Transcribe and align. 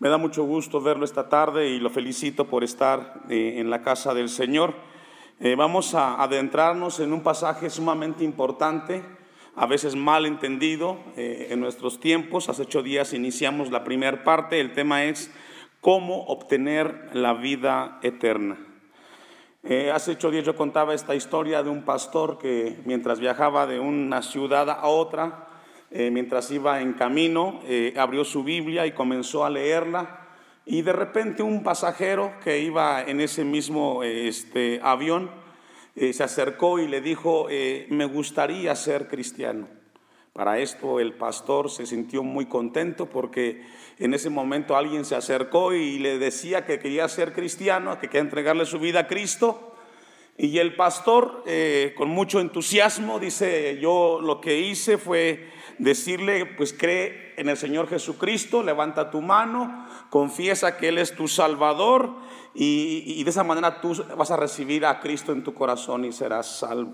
Me 0.00 0.08
da 0.08 0.16
mucho 0.16 0.44
gusto 0.44 0.80
verlo 0.80 1.04
esta 1.04 1.28
tarde 1.28 1.70
y 1.70 1.80
lo 1.80 1.90
felicito 1.90 2.44
por 2.44 2.62
estar 2.62 3.22
eh, 3.28 3.54
en 3.56 3.68
la 3.68 3.82
casa 3.82 4.14
del 4.14 4.28
Señor. 4.28 4.74
Eh, 5.40 5.56
vamos 5.56 5.92
a 5.92 6.22
adentrarnos 6.22 7.00
en 7.00 7.12
un 7.12 7.24
pasaje 7.24 7.68
sumamente 7.68 8.22
importante, 8.22 9.02
a 9.56 9.66
veces 9.66 9.96
mal 9.96 10.24
entendido 10.24 10.98
eh, 11.16 11.48
en 11.50 11.58
nuestros 11.58 11.98
tiempos. 11.98 12.48
Hace 12.48 12.62
ocho 12.62 12.84
días 12.84 13.12
iniciamos 13.12 13.72
la 13.72 13.82
primera 13.82 14.22
parte. 14.22 14.60
El 14.60 14.72
tema 14.72 15.02
es 15.02 15.32
cómo 15.80 16.26
obtener 16.26 17.10
la 17.12 17.34
vida 17.34 17.98
eterna. 18.02 18.56
hace 19.92 20.12
ocho 20.12 20.30
días 20.30 20.44
yo 20.44 20.54
contaba 20.54 20.94
esta 20.94 21.16
historia 21.16 21.64
de 21.64 21.70
un 21.70 21.82
pastor 21.82 22.38
que 22.38 22.78
mientras 22.84 23.18
viajaba 23.18 23.66
de 23.66 23.80
una 23.80 24.22
ciudad 24.22 24.70
a 24.70 24.86
otra, 24.86 25.47
eh, 25.90 26.10
mientras 26.10 26.50
iba 26.50 26.82
en 26.82 26.92
camino, 26.92 27.60
eh, 27.66 27.94
abrió 27.96 28.22
su 28.24 28.44
Biblia 28.44 28.86
y 28.86 28.92
comenzó 28.92 29.44
a 29.44 29.50
leerla. 29.50 30.26
Y 30.66 30.82
de 30.82 30.92
repente 30.92 31.42
un 31.42 31.62
pasajero 31.62 32.34
que 32.44 32.60
iba 32.60 33.02
en 33.02 33.22
ese 33.22 33.42
mismo 33.42 34.02
este, 34.02 34.80
avión 34.82 35.30
eh, 35.96 36.12
se 36.12 36.22
acercó 36.22 36.78
y 36.78 36.86
le 36.86 37.00
dijo, 37.00 37.48
me 37.88 38.04
gustaría 38.04 38.76
ser 38.76 39.08
cristiano. 39.08 39.66
Para 40.34 40.58
esto 40.58 41.00
el 41.00 41.14
pastor 41.14 41.70
se 41.70 41.86
sintió 41.86 42.22
muy 42.22 42.46
contento 42.46 43.06
porque 43.06 43.62
en 43.98 44.14
ese 44.14 44.30
momento 44.30 44.76
alguien 44.76 45.06
se 45.06 45.16
acercó 45.16 45.72
y 45.72 45.98
le 45.98 46.18
decía 46.18 46.66
que 46.66 46.78
quería 46.78 47.08
ser 47.08 47.32
cristiano, 47.32 47.98
que 47.98 48.08
quería 48.08 48.20
entregarle 48.20 48.66
su 48.66 48.78
vida 48.78 49.00
a 49.00 49.06
Cristo. 49.08 49.74
Y 50.36 50.58
el 50.58 50.76
pastor, 50.76 51.42
con 51.96 52.10
mucho 52.10 52.38
entusiasmo, 52.38 53.18
dice, 53.18 53.78
yo 53.80 54.20
lo 54.22 54.40
que 54.40 54.60
hice 54.60 54.98
fue 54.98 55.48
decirle, 55.78 56.46
pues 56.46 56.72
cree 56.72 57.34
en 57.36 57.48
el 57.48 57.56
Señor 57.56 57.88
Jesucristo, 57.88 58.62
levanta 58.62 59.10
tu 59.10 59.20
mano, 59.20 59.86
confiesa 60.10 60.76
que 60.76 60.88
Él 60.88 60.98
es 60.98 61.14
tu 61.14 61.28
Salvador 61.28 62.16
y, 62.54 63.22
de 63.22 63.30
esa 63.30 63.44
manera 63.44 63.80
tú 63.80 63.94
vas 64.16 64.30
a 64.30 64.36
recibir 64.36 64.84
a 64.84 65.00
Cristo 65.00 65.32
en 65.32 65.44
tu 65.44 65.54
corazón 65.54 66.04
y 66.04 66.12
serás 66.12 66.58
salvo. 66.58 66.92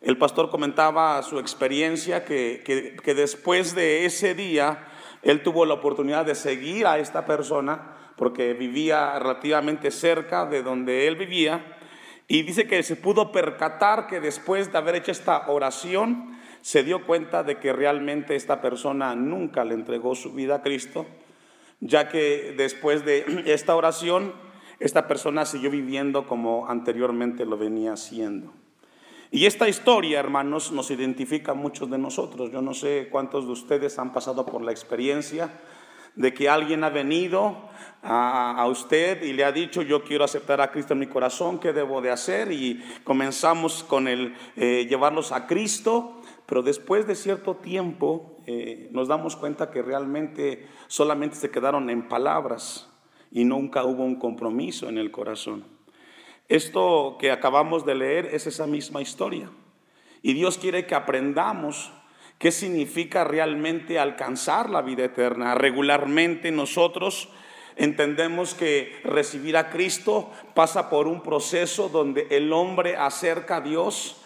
El 0.00 0.16
pastor 0.16 0.48
comentaba 0.50 1.20
su 1.22 1.40
experiencia 1.40 2.24
que, 2.24 2.62
que 3.02 3.14
después 3.14 3.74
de 3.74 4.04
ese 4.04 4.34
día 4.34 4.86
él 5.22 5.42
tuvo 5.42 5.66
la 5.66 5.74
oportunidad 5.74 6.24
de 6.24 6.36
seguir 6.36 6.86
a 6.86 6.98
esta 6.98 7.26
persona 7.26 7.96
porque 8.16 8.54
vivía 8.54 9.18
relativamente 9.18 9.90
cerca 9.90 10.46
de 10.46 10.62
donde 10.62 11.08
él 11.08 11.16
vivía 11.16 11.78
y 12.30 12.42
dice 12.42 12.66
que 12.66 12.82
se 12.82 12.94
pudo 12.94 13.32
percatar 13.32 14.06
que 14.06 14.20
después 14.20 14.70
de 14.70 14.76
haber 14.76 14.96
hecho 14.96 15.10
esta 15.10 15.48
oración, 15.48 16.37
se 16.62 16.82
dio 16.82 17.06
cuenta 17.06 17.42
de 17.42 17.58
que 17.58 17.72
realmente 17.72 18.36
esta 18.36 18.60
persona 18.60 19.14
nunca 19.14 19.64
le 19.64 19.74
entregó 19.74 20.14
su 20.14 20.32
vida 20.32 20.56
a 20.56 20.62
Cristo, 20.62 21.06
ya 21.80 22.08
que 22.08 22.54
después 22.56 23.04
de 23.04 23.42
esta 23.46 23.76
oración, 23.76 24.32
esta 24.80 25.08
persona 25.08 25.46
siguió 25.46 25.70
viviendo 25.70 26.26
como 26.26 26.68
anteriormente 26.68 27.44
lo 27.44 27.56
venía 27.56 27.92
haciendo. 27.92 28.52
Y 29.30 29.44
esta 29.44 29.68
historia, 29.68 30.20
hermanos, 30.20 30.72
nos 30.72 30.90
identifica 30.90 31.52
a 31.52 31.54
muchos 31.54 31.90
de 31.90 31.98
nosotros. 31.98 32.50
Yo 32.50 32.62
no 32.62 32.72
sé 32.72 33.08
cuántos 33.10 33.44
de 33.44 33.52
ustedes 33.52 33.98
han 33.98 34.12
pasado 34.12 34.46
por 34.46 34.62
la 34.62 34.70
experiencia 34.70 35.50
de 36.18 36.34
que 36.34 36.50
alguien 36.50 36.84
ha 36.84 36.90
venido 36.90 37.56
a, 38.02 38.66
usted 38.68 39.22
y 39.22 39.32
le 39.32 39.44
ha 39.44 39.52
dicho, 39.52 39.80
yo 39.80 40.04
quiero 40.04 40.24
aceptar 40.24 40.60
a 40.60 40.70
Cristo 40.70 40.92
en 40.92 41.00
mi 41.00 41.06
corazón, 41.06 41.58
¿qué 41.58 41.72
debo 41.72 42.02
de 42.02 42.10
hacer? 42.10 42.52
Y 42.52 42.84
comenzamos 43.02 43.82
con 43.82 44.06
el 44.06 44.34
eh, 44.56 44.86
llevarlos 44.86 45.32
a 45.32 45.46
Cristo 45.46 46.18
pero 46.48 46.62
después 46.62 47.06
de 47.06 47.14
cierto 47.14 47.56
tiempo 47.56 48.38
eh, 48.46 48.88
nos 48.90 49.06
damos 49.06 49.36
cuenta 49.36 49.70
que 49.70 49.82
realmente 49.82 50.66
solamente 50.86 51.36
se 51.36 51.50
quedaron 51.50 51.90
en 51.90 52.08
palabras 52.08 52.88
y 53.30 53.44
nunca 53.44 53.84
hubo 53.84 54.02
un 54.02 54.18
compromiso 54.18 54.88
en 54.88 54.96
el 54.96 55.10
corazón. 55.10 55.66
Esto 56.48 57.18
que 57.20 57.30
acabamos 57.30 57.84
de 57.84 57.96
leer 57.96 58.30
es 58.32 58.46
esa 58.46 58.66
misma 58.66 59.02
historia. 59.02 59.50
Y 60.22 60.32
Dios 60.32 60.56
quiere 60.56 60.86
que 60.86 60.94
aprendamos 60.94 61.92
qué 62.38 62.52
significa 62.52 63.24
realmente 63.24 63.98
alcanzar 63.98 64.70
la 64.70 64.82
vida 64.82 65.04
eterna. 65.04 65.54
Regularmente 65.54 66.50
nosotros 66.50 67.28
entendemos 67.76 68.54
que 68.54 69.00
recibir 69.04 69.56
a 69.56 69.70
Cristo 69.70 70.30
pasa 70.54 70.90
por 70.90 71.06
un 71.06 71.22
proceso 71.22 71.88
donde 71.88 72.26
el 72.30 72.52
hombre 72.52 72.96
acerca 72.96 73.56
a 73.56 73.60
Dios 73.60 74.16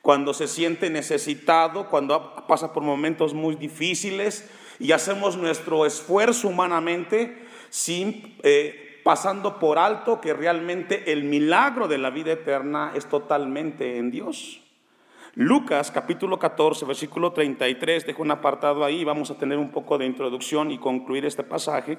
cuando 0.00 0.34
se 0.34 0.48
siente 0.48 0.90
necesitado, 0.90 1.88
cuando 1.88 2.44
pasa 2.46 2.72
por 2.72 2.82
momentos 2.82 3.34
muy 3.34 3.54
difíciles 3.54 4.50
y 4.80 4.92
hacemos 4.92 5.36
nuestro 5.36 5.86
esfuerzo 5.86 6.48
humanamente 6.48 7.46
sin 7.70 8.36
eh, 8.42 9.00
pasando 9.04 9.58
por 9.58 9.78
alto 9.78 10.20
que 10.20 10.34
realmente 10.34 11.12
el 11.12 11.24
milagro 11.24 11.88
de 11.88 11.98
la 11.98 12.10
vida 12.10 12.32
eterna 12.32 12.92
es 12.94 13.06
totalmente 13.06 13.98
en 13.98 14.10
Dios. 14.10 14.61
Lucas 15.34 15.90
capítulo 15.90 16.38
14, 16.38 16.84
versículo 16.84 17.32
33, 17.32 18.04
dejo 18.04 18.20
un 18.20 18.32
apartado 18.32 18.84
ahí, 18.84 19.02
vamos 19.02 19.30
a 19.30 19.38
tener 19.38 19.56
un 19.56 19.70
poco 19.70 19.96
de 19.96 20.04
introducción 20.04 20.70
y 20.70 20.76
concluir 20.76 21.24
este 21.24 21.42
pasaje. 21.42 21.96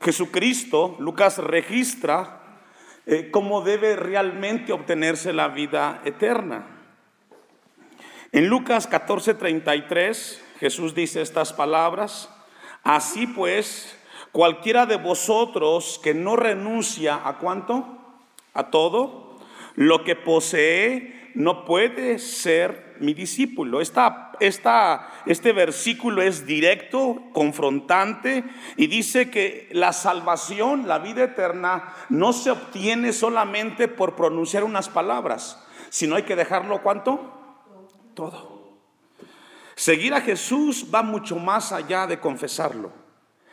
Jesucristo, 0.00 0.96
Lucas 0.98 1.38
registra 1.38 2.40
eh, 3.06 3.30
cómo 3.30 3.60
debe 3.62 3.94
realmente 3.94 4.72
obtenerse 4.72 5.32
la 5.32 5.46
vida 5.46 6.02
eterna. 6.04 6.66
En 8.32 8.48
Lucas 8.48 8.90
14:33 8.90 10.40
Jesús 10.58 10.96
dice 10.96 11.22
estas 11.22 11.52
palabras, 11.52 12.28
así 12.82 13.28
pues, 13.28 13.96
cualquiera 14.32 14.86
de 14.86 14.96
vosotros 14.96 16.00
que 16.02 16.12
no 16.12 16.34
renuncia 16.34 17.20
a 17.24 17.38
cuánto, 17.38 17.86
a 18.52 18.70
todo, 18.70 19.38
lo 19.76 20.02
que 20.02 20.16
posee, 20.16 21.21
no 21.34 21.64
puede 21.64 22.18
ser 22.18 22.96
mi 23.00 23.14
discípulo. 23.14 23.80
Esta, 23.80 24.32
esta, 24.40 25.10
este 25.26 25.52
versículo 25.52 26.22
es 26.22 26.46
directo, 26.46 27.22
confrontante, 27.32 28.44
y 28.76 28.86
dice 28.86 29.30
que 29.30 29.68
la 29.72 29.92
salvación, 29.92 30.88
la 30.88 30.98
vida 30.98 31.24
eterna, 31.24 31.94
no 32.08 32.32
se 32.32 32.50
obtiene 32.50 33.12
solamente 33.12 33.88
por 33.88 34.16
pronunciar 34.16 34.64
unas 34.64 34.88
palabras, 34.88 35.62
sino 35.90 36.16
hay 36.16 36.22
que 36.22 36.36
dejarlo 36.36 36.82
cuánto? 36.82 37.38
todo. 38.14 38.78
Seguir 39.74 40.14
a 40.14 40.20
Jesús 40.20 40.86
va 40.94 41.02
mucho 41.02 41.36
más 41.36 41.72
allá 41.72 42.06
de 42.06 42.20
confesarlo. 42.20 42.92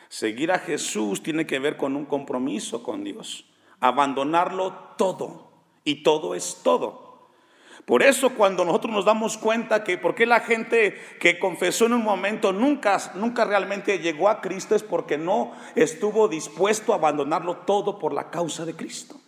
Seguir 0.09 0.51
a 0.51 0.59
Jesús 0.59 1.23
tiene 1.23 1.45
que 1.45 1.59
ver 1.59 1.77
con 1.77 1.95
un 1.95 2.05
compromiso 2.05 2.83
con 2.83 3.03
Dios. 3.03 3.45
Abandonarlo 3.79 4.73
todo. 4.97 5.51
Y 5.83 6.03
todo 6.03 6.35
es 6.35 6.61
todo. 6.63 7.08
Por 7.89 8.03
eso 8.03 8.35
cuando 8.35 8.63
nosotros 8.63 8.93
nos 8.93 9.05
damos 9.05 9.35
cuenta 9.35 9.83
que 9.83 9.97
por 9.97 10.13
qué 10.13 10.27
la 10.27 10.41
gente 10.41 10.95
que 11.19 11.39
confesó 11.39 11.87
en 11.87 11.93
un 11.93 12.03
momento 12.03 12.53
nunca, 12.53 12.99
nunca 13.15 13.45
realmente 13.45 13.97
llegó 13.97 14.29
a 14.29 14.41
Cristo 14.41 14.75
es 14.75 14.83
porque 14.83 15.17
no 15.17 15.53
estuvo 15.73 16.27
dispuesto 16.27 16.93
a 16.93 16.97
abandonarlo 16.97 17.57
todo 17.57 17.97
por 17.97 18.13
la 18.13 18.29
causa 18.29 18.63
de 18.63 18.75
Cristo. 18.75 19.19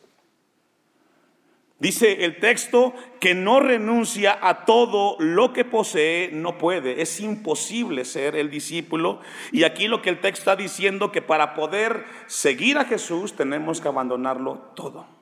Dice 1.80 2.24
el 2.24 2.40
texto 2.40 2.94
que 3.20 3.34
no 3.34 3.62
renuncia 3.62 4.38
a 4.40 4.64
todo 4.64 5.16
lo 5.18 5.54
que 5.54 5.66
posee, 5.66 6.30
no 6.32 6.60
puede. 6.60 7.02
Es 7.02 7.20
imposible 7.20 8.06
ser 8.06 8.36
el 8.36 8.52
discípulo. 8.52 9.22
Y 9.52 9.64
aquí 9.64 9.88
lo 9.88 10.04
que 10.04 10.12
el 10.12 10.22
texto 10.22 10.42
está 10.42 10.56
diciendo 10.56 11.12
que 11.12 11.24
para 11.24 11.56
poder 11.56 12.06
seguir 12.28 12.78
a 12.78 12.86
Jesús 12.86 13.36
tenemos 13.36 13.82
que 13.82 13.88
abandonarlo 13.88 14.72
todo. 14.76 15.21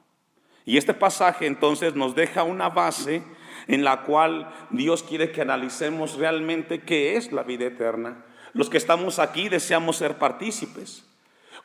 Y 0.69 0.77
este 0.77 0.93
pasaje 0.93 1.47
entonces 1.47 1.95
nos 1.95 2.13
deja 2.13 2.43
una 2.43 2.69
base 2.69 3.23
en 3.65 3.83
la 3.83 4.03
cual 4.03 4.53
Dios 4.69 5.01
quiere 5.01 5.31
que 5.31 5.41
analicemos 5.41 6.15
realmente 6.15 6.81
qué 6.81 7.15
es 7.15 7.31
la 7.31 7.41
vida 7.41 7.65
eterna. 7.65 8.23
Los 8.53 8.69
que 8.69 8.77
estamos 8.77 9.17
aquí 9.17 9.49
deseamos 9.49 9.95
ser 9.95 10.19
partícipes. 10.19 11.03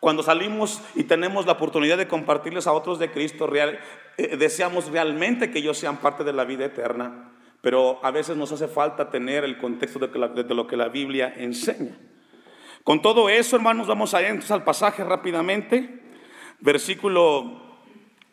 Cuando 0.01 0.23
salimos 0.23 0.81
y 0.95 1.05
tenemos 1.05 1.45
la 1.45 1.53
oportunidad 1.53 1.99
de 1.99 2.09
compartirles 2.09 2.67
a 2.67 2.73
otros 2.73 2.99
de 2.99 3.11
Cristo, 3.11 3.47
real, 3.47 3.79
eh, 4.17 4.39
deseamos 4.39 4.91
realmente 4.91 5.50
que 5.50 5.59
ellos 5.59 5.77
sean 5.77 5.99
parte 5.99 6.25
de 6.25 6.33
la 6.33 6.47
vida 6.47 6.65
eterna, 6.65 7.31
pero 7.61 8.00
a 8.03 8.11
veces 8.11 8.39
nos 8.39 8.53
hace 8.53 8.69
falta 8.69 9.11
tener 9.11 9.45
el 9.45 9.59
contexto 9.59 9.99
de, 9.99 10.55
lo 10.55 10.67
que 10.67 10.79
la 10.79 10.89
Biblia 10.89 11.31
enseña. 11.37 11.99
Con 12.85 13.03
todo 13.03 13.29
eso, 13.29 13.55
hermanos, 13.55 13.87
vamos 13.87 14.15
a 14.15 14.23
entonces 14.23 14.50
al 14.50 14.65
pasaje 14.65 15.05
rápidamente, 15.05 16.00
versículo 16.61 17.63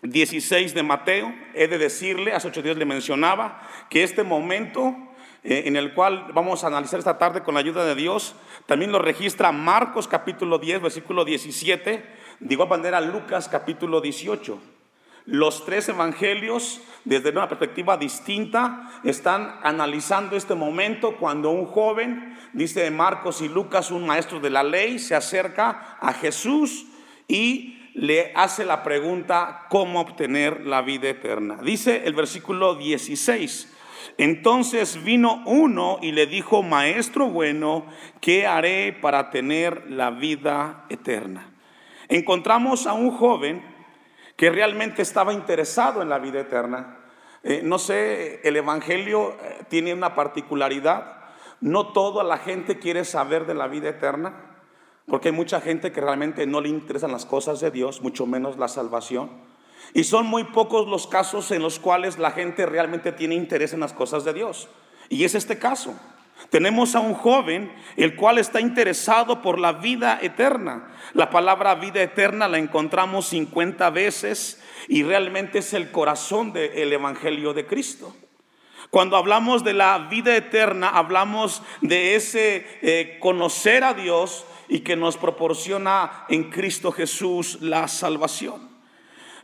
16 0.01 0.73
de 0.73 0.83
Mateo. 0.83 1.33
He 1.53 1.67
de 1.67 1.77
decirle, 1.77 2.33
hace 2.33 2.47
ocho 2.47 2.61
días 2.61 2.77
le 2.77 2.85
mencionaba, 2.85 3.61
que 3.89 4.03
este 4.03 4.23
momento 4.23 4.95
eh, 5.43 5.63
en 5.65 5.75
el 5.75 5.93
cual 5.95 6.27
vamos 6.33 6.63
a 6.63 6.67
analizar 6.67 6.99
esta 6.99 7.17
tarde 7.17 7.41
con 7.41 7.55
la 7.55 7.61
ayuda 7.61 7.83
de 7.83 7.95
Dios, 7.95 8.35
también 8.67 8.91
lo 8.91 8.99
registra 8.99 9.51
Marcos 9.51 10.07
capítulo 10.07 10.59
10, 10.59 10.83
versículo 10.83 11.25
17, 11.25 12.05
de 12.39 12.53
igual 12.53 12.69
manera 12.69 13.01
Lucas 13.01 13.49
capítulo 13.49 14.01
18. 14.01 14.59
Los 15.25 15.65
tres 15.65 15.89
evangelios, 15.89 16.81
desde 17.05 17.29
una 17.29 17.47
perspectiva 17.47 17.97
distinta, 17.97 18.91
están 19.03 19.59
analizando 19.63 20.35
este 20.35 20.53
momento 20.53 21.17
cuando 21.17 21.49
un 21.49 21.65
joven, 21.65 22.37
dice 22.53 22.89
Marcos 22.91 23.41
y 23.41 23.47
Lucas, 23.47 23.89
un 23.89 24.05
maestro 24.05 24.39
de 24.39 24.49
la 24.51 24.63
ley, 24.63 24.99
se 24.99 25.15
acerca 25.15 25.97
a 25.99 26.13
Jesús 26.13 26.85
y 27.27 27.80
le 27.93 28.31
hace 28.35 28.65
la 28.65 28.83
pregunta, 28.83 29.65
¿cómo 29.69 30.01
obtener 30.01 30.65
la 30.65 30.81
vida 30.81 31.09
eterna? 31.09 31.59
Dice 31.61 32.03
el 32.05 32.13
versículo 32.13 32.75
16. 32.75 33.77
Entonces 34.17 35.03
vino 35.03 35.43
uno 35.45 35.99
y 36.01 36.11
le 36.11 36.25
dijo, 36.27 36.63
Maestro 36.63 37.27
bueno, 37.27 37.85
¿qué 38.19 38.47
haré 38.47 38.93
para 38.93 39.29
tener 39.29 39.89
la 39.89 40.11
vida 40.11 40.85
eterna? 40.89 41.51
Encontramos 42.07 42.87
a 42.87 42.93
un 42.93 43.11
joven 43.11 43.63
que 44.35 44.49
realmente 44.49 45.01
estaba 45.01 45.33
interesado 45.33 46.01
en 46.01 46.09
la 46.09 46.19
vida 46.19 46.41
eterna. 46.41 46.97
Eh, 47.43 47.61
no 47.63 47.79
sé, 47.79 48.41
el 48.43 48.57
Evangelio 48.57 49.37
eh, 49.41 49.63
tiene 49.69 49.93
una 49.93 50.13
particularidad. 50.15 51.19
No 51.59 51.93
toda 51.93 52.23
la 52.23 52.37
gente 52.37 52.79
quiere 52.79 53.05
saber 53.05 53.45
de 53.45 53.53
la 53.53 53.67
vida 53.67 53.89
eterna, 53.89 54.50
porque 55.07 55.29
hay 55.29 55.33
mucha 55.33 55.61
gente 55.61 55.91
que 55.91 56.01
realmente 56.01 56.45
no 56.45 56.61
le 56.61 56.69
interesan 56.69 57.11
las 57.11 57.25
cosas 57.25 57.59
de 57.59 57.71
Dios, 57.71 58.01
mucho 58.01 58.25
menos 58.25 58.57
la 58.57 58.67
salvación. 58.67 59.29
Y 59.93 60.03
son 60.05 60.25
muy 60.25 60.45
pocos 60.45 60.87
los 60.87 61.07
casos 61.07 61.51
en 61.51 61.61
los 61.61 61.79
cuales 61.79 62.17
la 62.17 62.31
gente 62.31 62.65
realmente 62.65 63.11
tiene 63.11 63.35
interés 63.35 63.73
en 63.73 63.81
las 63.81 63.93
cosas 63.93 64.23
de 64.23 64.33
Dios. 64.33 64.69
Y 65.09 65.25
es 65.25 65.35
este 65.35 65.59
caso. 65.59 65.99
Tenemos 66.49 66.95
a 66.95 66.99
un 66.99 67.13
joven 67.13 67.71
el 67.97 68.15
cual 68.15 68.37
está 68.37 68.61
interesado 68.61 69.41
por 69.41 69.59
la 69.59 69.73
vida 69.73 70.19
eterna. 70.21 70.91
La 71.13 71.29
palabra 71.29 71.75
vida 71.75 72.01
eterna 72.01 72.47
la 72.47 72.57
encontramos 72.57 73.27
50 73.27 73.89
veces 73.91 74.61
y 74.87 75.03
realmente 75.03 75.59
es 75.59 75.73
el 75.73 75.91
corazón 75.91 76.53
del 76.53 76.91
Evangelio 76.91 77.53
de 77.53 77.65
Cristo. 77.65 78.15
Cuando 78.89 79.15
hablamos 79.15 79.63
de 79.63 79.73
la 79.73 79.97
vida 80.09 80.35
eterna, 80.35 80.89
hablamos 80.89 81.61
de 81.81 82.15
ese 82.15 82.65
eh, 82.81 83.17
conocer 83.21 83.83
a 83.83 83.93
Dios 83.93 84.45
y 84.71 84.79
que 84.79 84.95
nos 84.95 85.17
proporciona 85.17 86.23
en 86.29 86.49
Cristo 86.49 86.93
Jesús 86.93 87.57
la 87.59 87.89
salvación. 87.89 88.69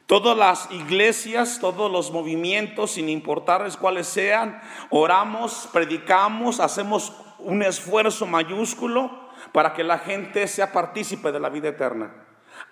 Todas 0.05 0.37
las 0.37 0.71
iglesias, 0.71 1.57
todos 1.59 1.91
los 1.91 2.11
movimientos, 2.11 2.91
sin 2.91 3.09
importarles 3.09 3.75
cuáles 3.75 4.07
sean, 4.07 4.61
oramos, 4.89 5.67
predicamos, 5.73 6.61
hacemos 6.61 7.11
un 7.39 7.61
esfuerzo 7.61 8.25
mayúsculo 8.25 9.11
para 9.51 9.73
que 9.73 9.83
la 9.83 9.99
gente 9.99 10.47
sea 10.47 10.71
partícipe 10.71 11.33
de 11.33 11.41
la 11.41 11.49
vida 11.49 11.67
eterna. 11.67 12.23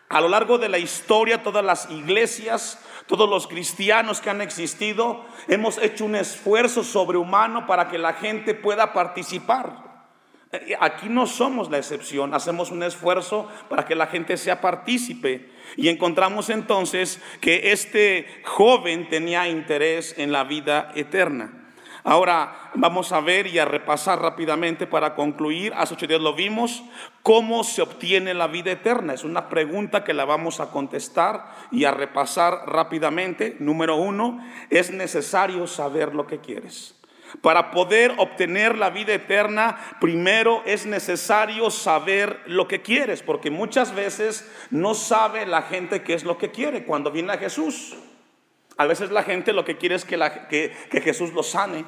A 0.08 0.22
lo 0.22 0.30
largo 0.30 0.58
de 0.58 0.69
la 0.69 0.78
historia, 0.78 1.44
todas 1.44 1.66
las 1.66 1.92
iglesias, 1.92 2.80
todos 3.06 3.30
los 3.30 3.48
cristianos 3.48 4.22
que 4.22 4.30
han 4.30 4.40
existido, 4.40 5.25
hemos 5.50 5.78
hecho 5.78 6.06
un 6.06 6.16
esfuerzo 6.16 6.86
sobrehumano 6.86 7.68
para 7.68 7.90
que 7.90 7.98
la 7.98 8.13
gente 8.13 8.54
pueda 8.54 8.94
participar. 8.94 9.85
Aquí 10.80 11.10
no 11.10 11.28
somos 11.28 11.69
la 11.69 11.78
excepción, 11.78 12.34
hacemos 12.34 12.72
un 12.72 12.84
esfuerzo 12.84 13.50
para 13.69 13.86
que 13.86 13.96
la 13.96 14.07
gente 14.07 14.38
sea 14.38 14.62
partícipe. 14.62 15.50
Y 15.78 15.90
encontramos 15.90 16.50
entonces 16.50 17.22
que 17.42 17.72
este 17.72 18.28
joven 18.44 19.10
tenía 19.10 19.48
interés 19.48 20.16
en 20.18 20.31
la 20.31 20.44
vida 20.44 20.92
eterna. 20.96 21.66
Ahora 22.07 22.69
vamos 22.75 23.12
a 23.12 23.19
ver 23.19 23.48
y 23.48 23.57
a 23.57 23.66
repasar 23.66 24.22
rápidamente 24.22 24.86
para 24.86 25.16
concluir. 25.16 25.74
Hace 25.75 25.96
ocho 25.96 26.06
días 26.06 26.22
lo 26.22 26.36
vimos. 26.36 26.84
¿Cómo 27.24 27.63
se 27.63 27.81
obtiene 27.81 28.36
la 28.36 28.46
vida 28.46 28.72
eterna? 28.72 29.16
Es 29.16 29.24
una 29.24 29.50
pregunta 29.50 30.04
que 30.04 30.13
la 30.13 30.24
vamos 30.24 30.60
a 30.60 30.69
contestar 30.69 31.51
y 31.72 31.86
a 31.86 31.92
repasar 31.92 32.68
rápidamente. 32.68 33.58
Número 33.60 33.96
uno, 33.96 34.40
es 34.69 34.92
necesario 34.92 35.66
saber 35.66 36.13
lo 36.13 36.28
que 36.28 36.38
quieres. 36.38 36.94
Para 37.42 37.72
poder 37.72 38.14
obtener 38.18 38.78
la 38.78 38.90
vida 38.90 39.14
eterna, 39.14 39.78
primero 40.00 40.62
es 40.66 40.86
necesario 40.86 41.70
saber 41.70 42.42
lo 42.46 42.68
que 42.68 42.82
quieres, 42.82 43.22
porque 43.22 43.52
muchas 43.52 43.94
veces 43.94 44.50
no 44.70 44.94
sabe 44.94 45.46
la 45.46 45.64
gente 45.64 46.04
qué 46.04 46.14
es 46.14 46.24
lo 46.24 46.38
que 46.38 46.52
quiere 46.52 46.86
cuando 46.86 47.12
viene 47.12 47.34
a 47.34 47.38
Jesús. 47.38 47.96
A 48.78 48.86
veces 48.86 49.12
la 49.12 49.24
gente 49.24 49.54
lo 49.54 49.64
que 49.64 49.78
quiere 49.78 49.96
es 49.96 50.06
que, 50.06 50.74
Jesús 50.92 51.34
los 51.34 51.50
sane. 51.50 51.86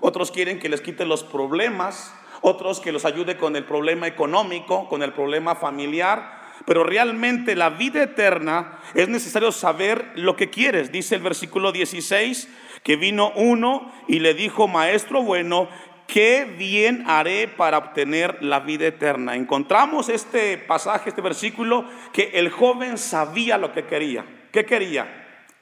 Otros 0.00 0.30
quieren 0.30 0.58
que 0.58 0.68
les 0.68 0.80
quite 0.80 1.06
los 1.06 1.22
problemas, 1.22 2.12
otros 2.40 2.80
que 2.80 2.92
los 2.92 3.04
ayude 3.04 3.36
con 3.36 3.56
el 3.56 3.64
problema 3.64 4.06
económico, 4.06 4.88
con 4.88 5.02
el 5.02 5.12
problema 5.12 5.54
familiar. 5.54 6.38
Pero 6.66 6.82
realmente 6.82 7.54
la 7.54 7.70
vida 7.70 8.02
eterna 8.02 8.80
es 8.94 9.08
necesario 9.08 9.52
saber 9.52 10.10
lo 10.16 10.34
que 10.34 10.50
quieres. 10.50 10.90
Dice 10.90 11.14
el 11.14 11.22
versículo 11.22 11.70
16 11.70 12.48
que 12.88 12.96
vino 12.96 13.32
uno 13.36 13.92
y 14.06 14.20
le 14.20 14.32
dijo, 14.32 14.66
maestro 14.66 15.20
bueno, 15.20 15.68
¿qué 16.06 16.46
bien 16.46 17.04
haré 17.06 17.46
para 17.46 17.76
obtener 17.76 18.42
la 18.42 18.60
vida 18.60 18.86
eterna? 18.86 19.36
Encontramos 19.36 20.08
este 20.08 20.56
pasaje, 20.56 21.10
este 21.10 21.20
versículo, 21.20 21.84
que 22.14 22.30
el 22.32 22.48
joven 22.48 22.96
sabía 22.96 23.58
lo 23.58 23.74
que 23.74 23.84
quería. 23.84 24.24
¿Qué 24.52 24.64
quería? 24.64 25.06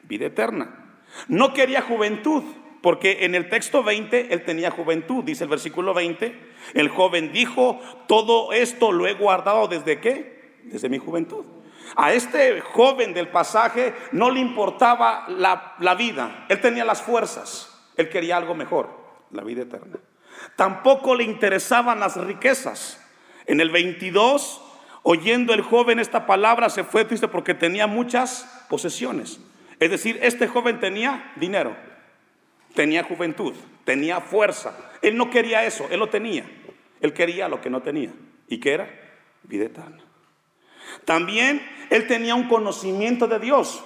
Vida 0.05 0.27
eterna. 0.27 1.01
No 1.27 1.53
quería 1.53 1.83
juventud, 1.83 2.45
porque 2.81 3.25
en 3.25 3.35
el 3.35 3.49
texto 3.49 3.83
20 3.83 4.33
él 4.33 4.45
tenía 4.45 4.71
juventud, 4.71 5.25
dice 5.25 5.43
el 5.43 5.51
versículo 5.51 5.95
20. 5.95 6.33
El 6.75 6.89
joven 6.91 7.33
dijo, 7.33 7.81
todo 8.07 8.53
esto 8.53 8.93
lo 8.93 9.09
he 9.09 9.15
guardado 9.15 9.67
desde 9.67 9.99
qué? 9.99 10.61
Desde 10.63 10.89
mi 10.89 10.99
juventud. 10.99 11.56
A 11.95 12.13
este 12.13 12.61
joven 12.61 13.15
del 13.15 13.29
pasaje 13.29 13.95
no 14.13 14.31
le 14.31 14.41
importaba 14.41 15.27
la, 15.29 15.95
vida, 15.95 16.47
él 16.49 16.61
tenía 16.61 16.85
las 16.85 17.03
fuerzas, 17.03 17.73
él 17.97 18.09
quería 18.09 18.37
algo 18.37 18.55
mejor, 18.55 18.91
la 19.31 19.43
vida 19.43 19.63
eterna. 19.63 19.99
Tampoco 20.57 21.15
le 21.15 21.25
interesaban 21.25 22.01
las 22.01 22.17
riquezas. 22.17 23.03
En 23.47 23.61
el 23.61 23.71
22, 23.71 24.61
oyendo 25.03 25.55
el 25.55 25.63
joven 25.63 25.99
esta 25.99 26.27
palabra, 26.27 26.69
se 26.69 26.85
fue 26.85 27.05
triste 27.05 27.29
porque 27.29 27.55
tenía 27.55 27.87
muchas 27.87 28.67
posesiones. 28.69 29.41
Es 29.79 29.91
decir, 29.91 30.19
este 30.23 30.49
joven 30.49 30.81
tenía 30.81 31.33
dinero, 31.37 31.77
tenía 32.75 33.05
juventud, 33.05 33.55
tenía 33.85 34.21
fuerza. 34.21 34.77
Él 35.03 35.17
no 35.17 35.31
quería 35.31 35.65
eso, 35.65 35.87
él 35.91 36.01
lo 36.01 36.09
tenía. 36.09 36.45
Él 37.01 37.13
quería 37.13 37.49
lo 37.49 37.61
que 37.61 37.71
no 37.71 37.83
tenía. 37.83 38.11
¿Y 38.49 38.59
qué 38.59 38.73
era? 38.73 38.91
Vida 39.43 39.67
eterna. 39.67 40.06
También 41.05 41.67
él 41.91 42.07
tenía 42.07 42.35
un 42.35 42.49
conocimiento 42.49 43.27
de 43.29 43.39
Dios. 43.39 43.83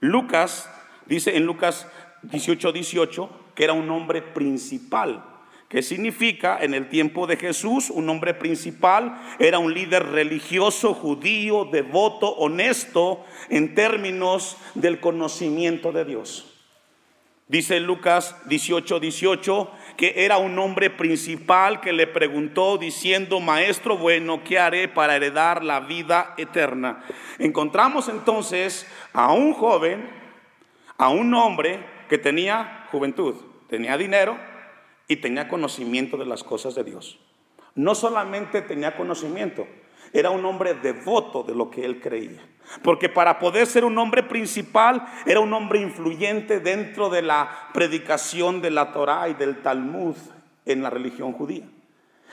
Lucas 0.00 0.70
dice 1.06 1.36
en 1.36 1.46
Lucas 1.46 1.86
18, 2.22 2.72
18 2.72 3.30
que 3.54 3.64
era 3.64 3.72
un 3.72 3.90
hombre 3.90 4.22
principal. 4.22 5.24
¿Qué 5.68 5.82
significa? 5.82 6.58
En 6.60 6.72
el 6.72 6.88
tiempo 6.88 7.26
de 7.26 7.36
Jesús, 7.36 7.90
un 7.90 8.08
hombre 8.08 8.34
principal 8.34 9.20
era 9.38 9.58
un 9.58 9.74
líder 9.74 10.04
religioso, 10.06 10.94
judío, 10.94 11.64
devoto, 11.64 12.28
honesto 12.28 13.24
en 13.48 13.74
términos 13.74 14.56
del 14.74 15.00
conocimiento 15.00 15.90
de 15.90 16.04
Dios. 16.04 16.54
Dice 17.48 17.80
Lucas 17.80 18.36
18, 18.46 19.00
18 19.00 19.70
que 19.96 20.24
era 20.24 20.38
un 20.38 20.58
hombre 20.58 20.90
principal 20.90 21.80
que 21.80 21.92
le 21.92 22.06
preguntó 22.06 22.78
diciendo, 22.78 23.40
Maestro 23.40 23.96
bueno, 23.96 24.42
¿qué 24.44 24.58
haré 24.58 24.88
para 24.88 25.16
heredar 25.16 25.64
la 25.64 25.80
vida 25.80 26.34
eterna? 26.36 27.04
Encontramos 27.38 28.08
entonces 28.08 28.86
a 29.12 29.32
un 29.32 29.52
joven, 29.52 30.08
a 30.98 31.08
un 31.08 31.32
hombre 31.34 31.80
que 32.08 32.18
tenía 32.18 32.86
juventud, 32.90 33.34
tenía 33.68 33.96
dinero 33.96 34.36
y 35.08 35.16
tenía 35.16 35.48
conocimiento 35.48 36.16
de 36.16 36.26
las 36.26 36.42
cosas 36.42 36.74
de 36.74 36.84
Dios. 36.84 37.18
No 37.74 37.94
solamente 37.94 38.62
tenía 38.62 38.96
conocimiento, 38.96 39.66
era 40.14 40.30
un 40.30 40.44
hombre 40.44 40.74
devoto 40.74 41.42
de 41.42 41.56
lo 41.56 41.68
que 41.68 41.84
él 41.84 42.00
creía. 42.00 42.40
Porque 42.82 43.08
para 43.08 43.40
poder 43.40 43.66
ser 43.66 43.84
un 43.84 43.98
hombre 43.98 44.22
principal, 44.22 45.04
era 45.26 45.40
un 45.40 45.52
hombre 45.52 45.80
influyente 45.80 46.60
dentro 46.60 47.10
de 47.10 47.20
la 47.20 47.68
predicación 47.74 48.62
de 48.62 48.70
la 48.70 48.92
Torah 48.92 49.28
y 49.28 49.34
del 49.34 49.60
Talmud 49.60 50.14
en 50.64 50.82
la 50.82 50.88
religión 50.88 51.32
judía. 51.32 51.64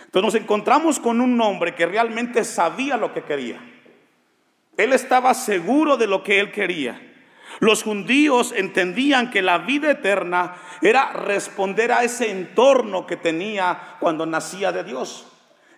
Entonces 0.06 0.34
nos 0.34 0.36
encontramos 0.36 1.00
con 1.00 1.22
un 1.22 1.42
hombre 1.42 1.74
que 1.74 1.88
realmente 1.88 2.44
sabía 2.44 2.98
lo 2.98 3.14
que 3.14 3.24
quería. 3.24 3.60
Él 4.78 4.94
estaba 4.94 5.34
seguro 5.34 5.98
de 5.98 6.08
lo 6.08 6.24
que 6.24 6.40
él 6.40 6.52
quería. 6.52 7.02
Los 7.60 7.84
judíos 7.84 8.54
entendían 8.56 9.32
que 9.32 9.42
la 9.42 9.58
vida 9.58 9.92
eterna 9.92 10.56
era 10.82 11.14
responder 11.14 11.92
a 11.92 12.04
ese 12.04 12.30
entorno 12.30 13.08
que 13.08 13.18
tenía 13.18 13.98
cuando 14.00 14.26
nacía 14.26 14.72
de 14.72 14.84
Dios. 14.84 15.28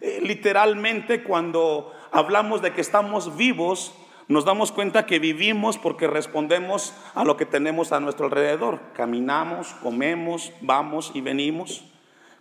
Eh, 0.05 0.19
literalmente 0.21 1.23
cuando 1.23 1.92
hablamos 2.13 2.61
de 2.61 2.71
que 2.71 2.81
estamos 2.81 3.35
vivos, 3.35 3.93
nos 4.29 4.45
damos 4.45 4.71
cuenta 4.71 5.05
que 5.05 5.19
vivimos 5.19 5.77
porque 5.77 6.07
respondemos 6.07 6.93
a 7.13 7.25
lo 7.25 7.35
que 7.35 7.45
tenemos 7.45 7.91
a 7.91 7.99
nuestro 7.99 8.27
alrededor. 8.27 8.79
Caminamos, 8.93 9.73
comemos, 9.81 10.53
vamos 10.61 11.11
y 11.13 11.19
venimos. 11.19 11.83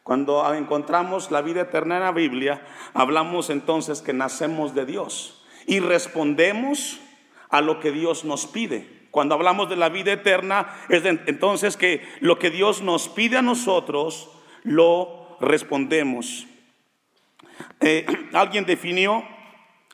Cuando 0.04 0.52
encontramos 0.54 1.30
la 1.30 1.42
vida 1.42 1.62
eterna 1.62 1.96
en 1.96 2.02
la 2.02 2.12
Biblia, 2.12 2.64
hablamos 2.92 3.50
entonces 3.50 4.02
que 4.02 4.12
nacemos 4.12 4.74
de 4.74 4.84
Dios 4.84 5.44
y 5.66 5.80
respondemos 5.80 7.00
a 7.48 7.60
lo 7.60 7.80
que 7.80 7.92
Dios 7.92 8.24
nos 8.24 8.46
pide. 8.46 9.02
Cuando 9.10 9.34
hablamos 9.34 9.68
de 9.68 9.76
la 9.76 9.88
vida 9.88 10.12
eterna, 10.12 10.74
es 10.88 11.04
entonces 11.04 11.76
que 11.76 12.02
lo 12.20 12.38
que 12.38 12.50
Dios 12.50 12.82
nos 12.82 13.08
pide 13.08 13.38
a 13.38 13.42
nosotros, 13.42 14.30
lo 14.62 15.36
respondemos. 15.40 16.46
Eh, 17.80 18.06
alguien 18.32 18.64
definió 18.64 19.24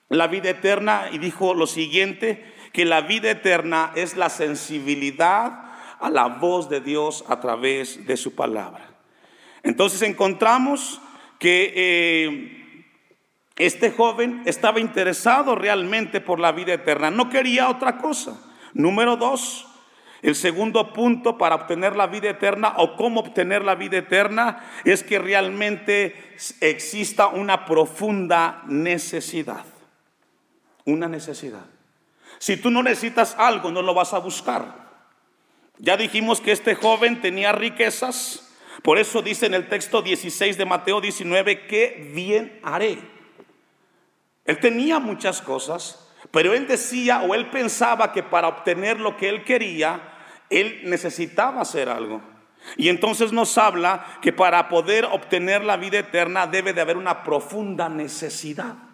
la 0.09 0.27
vida 0.27 0.51
eterna 0.51 1.09
y 1.13 1.19
dijo 1.19 1.55
lo 1.55 1.67
siguiente, 1.67 2.55
que 2.73 2.85
la 2.85 3.01
vida 3.03 3.31
eterna 3.31 3.93
es 3.95 4.17
la 4.17 4.29
sensibilidad 4.29 5.65
a 6.01 6.11
la 6.11 6.27
voz 6.27 6.69
de 6.69 6.81
Dios 6.81 7.25
a 7.29 7.41
través 7.41 8.07
de 8.07 8.17
su 8.17 8.35
palabra. 8.35 8.89
Entonces 9.63 10.03
encontramos 10.03 11.01
que 11.39 11.73
eh, 11.75 12.85
este 13.57 13.91
joven 13.91 14.43
estaba 14.45 14.81
interesado 14.81 15.55
realmente 15.55 16.21
por 16.21 16.41
la 16.41 16.53
vida 16.53 16.75
eterna, 16.75 17.11
no 17.11 17.29
quería 17.29 17.69
otra 17.69 17.99
cosa. 17.99 18.41
Número 18.75 19.17
dos, 19.17 19.67
el 20.23 20.35
segundo 20.35 20.93
punto 20.93 21.39
para 21.39 21.57
obtener 21.57 21.97
la 21.97 22.07
vida 22.07 22.31
eterna 22.31 22.75
o 22.77 22.97
cómo 22.97 23.21
obtener 23.21 23.65
la 23.65 23.75
vida 23.75 23.99
eterna 23.99 24.65
es 24.85 25.03
que 25.03 25.19
realmente 25.19 26.15
exista 26.61 27.29
una 27.29 27.65
profunda 27.65 28.63
necesidad. 28.67 29.65
Una 30.89 31.07
necesidad. 31.07 31.67
Si 32.39 32.57
tú 32.57 32.71
no 32.71 32.83
necesitas 32.83 33.35
algo, 33.37 33.71
no 33.71 33.83
lo 33.83 33.93
vas 33.93 34.15
a 34.15 34.21
buscar. 34.21 34.89
Ya 35.77 35.99
dijimos 35.99 36.41
que 36.41 36.51
este 36.51 36.75
joven 36.75 37.21
tenía 37.21 37.53
riquezas, 37.53 38.57
por 38.83 38.97
eso 38.97 39.21
dice 39.21 39.45
en 39.45 39.53
el 39.53 39.69
texto 39.69 40.01
16 40.01 40.57
de 40.57 40.65
Mateo 40.65 41.03
19, 41.03 41.67
que 41.67 42.11
bien 42.15 42.59
haré. 42.63 43.01
Él 44.47 44.59
tenía 44.61 44.99
muchas 44.99 45.43
cosas, 45.43 46.09
pero 46.31 46.55
él 46.55 46.67
decía 46.67 47.21
o 47.21 47.35
él 47.35 47.51
pensaba 47.51 48.11
que 48.11 48.23
para 48.23 48.49
obtener 48.49 48.99
lo 48.99 49.19
que 49.19 49.29
él 49.29 49.45
quería, 49.45 50.01
él 50.49 50.81
necesitaba 50.85 51.61
hacer 51.61 51.91
algo. 51.91 52.23
Y 52.79 52.89
entonces 52.89 53.31
nos 53.31 53.59
habla 53.59 54.07
que 54.23 54.33
para 54.33 54.71
poder 54.71 55.05
obtener 55.05 55.63
la 55.65 55.77
vida 55.77 55.99
eterna 55.99 56.47
debe 56.47 56.73
de 56.73 56.81
haber 56.81 56.97
una 56.97 57.25
profunda 57.25 57.91
necesidad. 57.91 58.88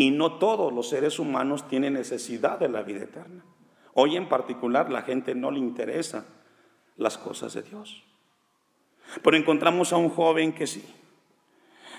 Y 0.00 0.12
no 0.12 0.38
todos 0.38 0.72
los 0.72 0.88
seres 0.88 1.18
humanos 1.18 1.68
tienen 1.68 1.92
necesidad 1.92 2.58
de 2.58 2.70
la 2.70 2.80
vida 2.80 3.04
eterna. 3.04 3.44
Hoy 3.92 4.16
en 4.16 4.30
particular 4.30 4.90
la 4.90 5.02
gente 5.02 5.34
no 5.34 5.50
le 5.50 5.58
interesa 5.58 6.24
las 6.96 7.18
cosas 7.18 7.52
de 7.52 7.60
Dios. 7.60 8.02
Pero 9.22 9.36
encontramos 9.36 9.92
a 9.92 9.98
un 9.98 10.08
joven 10.08 10.54
que 10.54 10.66
sí. 10.66 10.82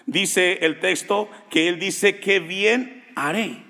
Dice 0.08 0.66
el 0.66 0.80
texto 0.80 1.30
que 1.52 1.68
él 1.68 1.78
dice 1.78 2.20
que 2.20 2.40
bien 2.40 3.06
haré. 3.16 3.64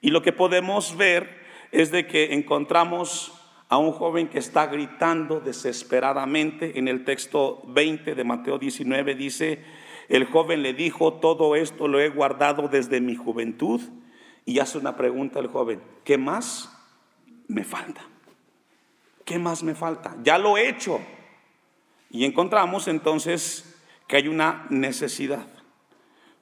Y 0.00 0.10
lo 0.10 0.20
que 0.20 0.32
podemos 0.32 0.96
ver 0.96 1.44
es 1.70 1.92
de 1.92 2.08
que 2.08 2.34
encontramos 2.34 3.40
a 3.68 3.76
un 3.76 3.92
joven 3.92 4.26
que 4.26 4.40
está 4.40 4.66
gritando 4.66 5.38
desesperadamente. 5.38 6.76
En 6.76 6.88
el 6.88 7.04
texto 7.04 7.62
20 7.68 8.16
de 8.16 8.24
Mateo 8.24 8.58
19 8.58 9.14
dice, 9.14 9.62
el 10.08 10.26
joven 10.26 10.62
le 10.62 10.74
dijo, 10.74 11.14
todo 11.14 11.56
esto 11.56 11.88
lo 11.88 12.00
he 12.00 12.08
guardado 12.08 12.68
desde 12.68 13.00
mi 13.00 13.14
juventud. 13.14 13.80
Y 14.44 14.58
hace 14.58 14.78
una 14.78 14.96
pregunta 14.96 15.40
el 15.40 15.48
joven, 15.48 15.80
¿qué 16.04 16.18
más 16.18 16.70
me 17.48 17.64
falta? 17.64 18.02
¿Qué 19.24 19.38
más 19.38 19.62
me 19.62 19.74
falta? 19.74 20.16
Ya 20.22 20.38
lo 20.38 20.58
he 20.58 20.68
hecho. 20.68 21.00
Y 22.10 22.24
encontramos 22.24 22.88
entonces 22.88 23.80
que 24.06 24.16
hay 24.16 24.28
una 24.28 24.66
necesidad. 24.68 25.46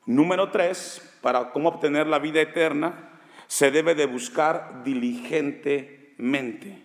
Número 0.05 0.51
tres, 0.51 1.17
para 1.23 1.53
cómo 1.53 1.69
obtener 1.69 2.09
la 2.09 2.19
vida 2.19 2.41
eterna, 2.41 3.11
se 3.47 3.71
debe 3.71 3.95
de 3.95 4.07
buscar 4.07 4.83
diligentemente. 4.83 6.83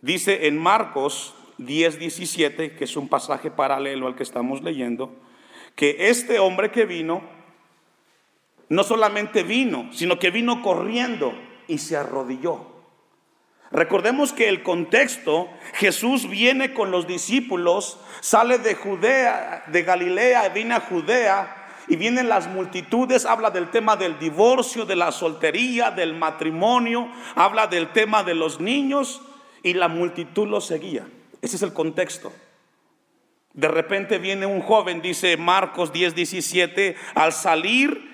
Dice 0.00 0.48
en 0.48 0.58
Marcos 0.58 1.36
10, 1.58 2.00
17, 2.00 2.74
que 2.74 2.84
es 2.84 2.96
un 2.96 3.08
pasaje 3.08 3.50
paralelo 3.50 4.08
al 4.08 4.16
que 4.16 4.24
estamos 4.24 4.62
leyendo, 4.62 5.14
que 5.74 6.08
este 6.10 6.38
hombre 6.38 6.70
que 6.70 6.84
vino, 6.84 7.22
no 8.68 8.84
solamente 8.84 9.42
vino, 9.42 9.88
sino 9.92 10.18
que 10.18 10.30
vino 10.30 10.62
corriendo 10.62 11.34
y 11.68 11.78
se 11.78 11.96
arrodilló. 11.96 12.72
Recordemos 13.70 14.34
que 14.34 14.48
el 14.48 14.62
contexto, 14.62 15.48
Jesús 15.74 16.28
viene 16.28 16.74
con 16.74 16.90
los 16.90 17.06
discípulos, 17.06 17.98
sale 18.20 18.58
de 18.58 18.74
Judea, 18.74 19.64
de 19.66 19.82
Galilea, 19.82 20.50
viene 20.50 20.74
a 20.74 20.80
Judea 20.80 21.62
y 21.88 21.96
vienen 21.96 22.28
las 22.28 22.48
multitudes, 22.48 23.24
habla 23.24 23.50
del 23.50 23.70
tema 23.70 23.96
del 23.96 24.18
divorcio, 24.18 24.84
de 24.84 24.96
la 24.96 25.10
soltería, 25.10 25.90
del 25.90 26.14
matrimonio, 26.14 27.10
habla 27.34 27.66
del 27.66 27.92
tema 27.92 28.22
de 28.22 28.34
los 28.34 28.60
niños 28.60 29.22
y 29.62 29.72
la 29.72 29.88
multitud 29.88 30.46
lo 30.46 30.60
seguía. 30.60 31.06
Ese 31.40 31.56
es 31.56 31.62
el 31.62 31.72
contexto. 31.72 32.30
De 33.54 33.68
repente 33.68 34.18
viene 34.18 34.46
un 34.46 34.60
joven, 34.60 35.02
dice 35.02 35.36
Marcos 35.36 35.92
10, 35.92 36.14
17, 36.14 36.96
al 37.14 37.32
salir 37.32 38.12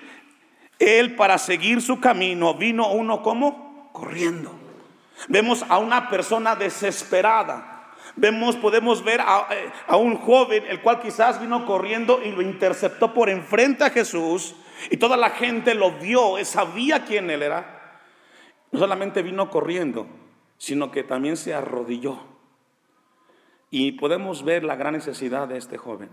él 0.79 1.15
para 1.15 1.37
seguir 1.37 1.81
su 1.81 1.99
camino, 1.99 2.53
vino 2.55 2.91
uno 2.91 3.21
como 3.21 3.89
corriendo. 3.93 4.51
Vemos 5.27 5.65
a 5.67 5.77
una 5.77 6.09
persona 6.09 6.55
desesperada. 6.55 7.75
Vemos, 8.15 8.55
podemos 8.55 9.03
ver 9.03 9.21
a, 9.21 9.47
eh, 9.51 9.71
a, 9.87 9.97
un 9.97 10.17
joven, 10.17 10.63
el 10.67 10.81
cual 10.81 11.01
quizás 11.01 11.39
vino 11.39 11.65
corriendo 11.65 12.21
y 12.23 12.31
lo 12.31 12.41
interceptó 12.41 13.13
por 13.13 13.29
enfrente 13.29 13.83
a 13.83 13.89
Jesús. 13.89 14.55
Y 14.89 14.97
toda 14.97 15.17
la 15.17 15.31
gente 15.31 15.73
lo 15.75 15.91
vio, 15.91 16.43
sabía 16.43 17.05
quién 17.05 17.29
él 17.29 17.43
era. 17.43 18.01
No 18.71 18.79
solamente 18.79 19.21
vino 19.21 19.49
corriendo, 19.49 20.07
sino 20.57 20.91
que 20.91 21.03
también 21.03 21.37
se 21.37 21.53
arrodilló. 21.53 22.38
Y 23.71 23.93
podemos 23.93 24.43
ver 24.43 24.63
la 24.63 24.75
gran 24.75 24.93
necesidad 24.93 25.47
de 25.47 25.57
este 25.57 25.77
joven. 25.77 26.09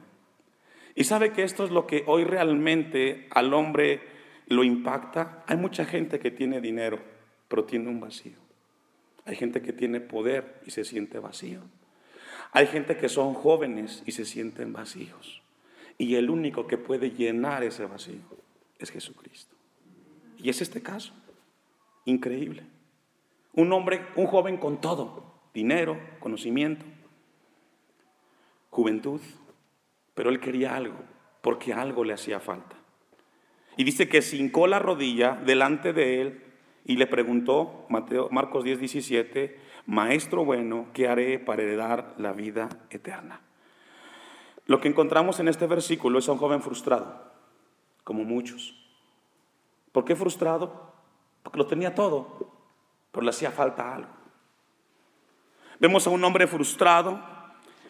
Y 0.94 1.04
sabe 1.04 1.32
que 1.32 1.42
esto 1.42 1.64
es 1.64 1.70
lo 1.70 1.86
que 1.86 2.04
hoy 2.06 2.24
realmente 2.24 3.28
al 3.30 3.52
hombre 3.54 4.00
lo 4.46 4.64
impacta. 4.64 5.44
Hay 5.46 5.56
mucha 5.56 5.84
gente 5.84 6.18
que 6.18 6.30
tiene 6.30 6.60
dinero, 6.60 6.98
pero 7.48 7.64
tiene 7.64 7.88
un 7.88 8.00
vacío. 8.00 8.38
Hay 9.24 9.36
gente 9.36 9.60
que 9.60 9.72
tiene 9.72 10.00
poder 10.00 10.60
y 10.64 10.70
se 10.70 10.84
siente 10.84 11.18
vacío. 11.18 11.60
Hay 12.52 12.66
gente 12.66 12.96
que 12.96 13.08
son 13.08 13.34
jóvenes 13.34 14.02
y 14.06 14.12
se 14.12 14.24
sienten 14.24 14.72
vacíos. 14.72 15.42
Y 15.98 16.14
el 16.14 16.30
único 16.30 16.66
que 16.66 16.78
puede 16.78 17.10
llenar 17.10 17.64
ese 17.64 17.84
vacío 17.86 18.22
es 18.78 18.90
Jesucristo. 18.90 19.54
Y 20.38 20.48
es 20.50 20.62
este 20.62 20.82
caso. 20.82 21.12
Increíble. 22.04 22.62
Un 23.52 23.72
hombre, 23.72 24.06
un 24.16 24.26
joven 24.26 24.58
con 24.58 24.80
todo. 24.80 25.34
Dinero, 25.52 25.98
conocimiento, 26.20 26.84
juventud. 28.76 29.22
Pero 30.14 30.28
él 30.28 30.38
quería 30.38 30.76
algo, 30.76 30.98
porque 31.40 31.72
algo 31.72 32.04
le 32.04 32.12
hacía 32.12 32.40
falta. 32.40 32.76
Y 33.76 33.84
dice 33.84 34.08
que 34.08 34.22
hincó 34.32 34.66
la 34.66 34.78
rodilla 34.78 35.40
delante 35.44 35.92
de 35.92 36.20
él 36.20 36.44
y 36.84 36.96
le 36.96 37.06
preguntó, 37.06 37.86
Mateo, 37.88 38.28
Marcos 38.30 38.64
10, 38.64 38.78
17, 38.80 39.58
Maestro 39.86 40.44
bueno, 40.44 40.86
¿qué 40.92 41.08
haré 41.08 41.38
para 41.38 41.62
heredar 41.62 42.14
la 42.18 42.32
vida 42.32 42.68
eterna? 42.90 43.40
Lo 44.66 44.80
que 44.80 44.88
encontramos 44.88 45.40
en 45.40 45.48
este 45.48 45.66
versículo 45.66 46.18
es 46.18 46.28
a 46.28 46.32
un 46.32 46.38
joven 46.38 46.62
frustrado, 46.62 47.32
como 48.04 48.24
muchos. 48.24 48.74
¿Por 49.92 50.04
qué 50.04 50.16
frustrado? 50.16 50.92
Porque 51.42 51.58
lo 51.58 51.66
tenía 51.66 51.94
todo, 51.94 52.52
pero 53.10 53.22
le 53.22 53.30
hacía 53.30 53.50
falta 53.50 53.94
algo. 53.94 54.10
Vemos 55.78 56.06
a 56.06 56.10
un 56.10 56.24
hombre 56.24 56.46
frustrado 56.46 57.35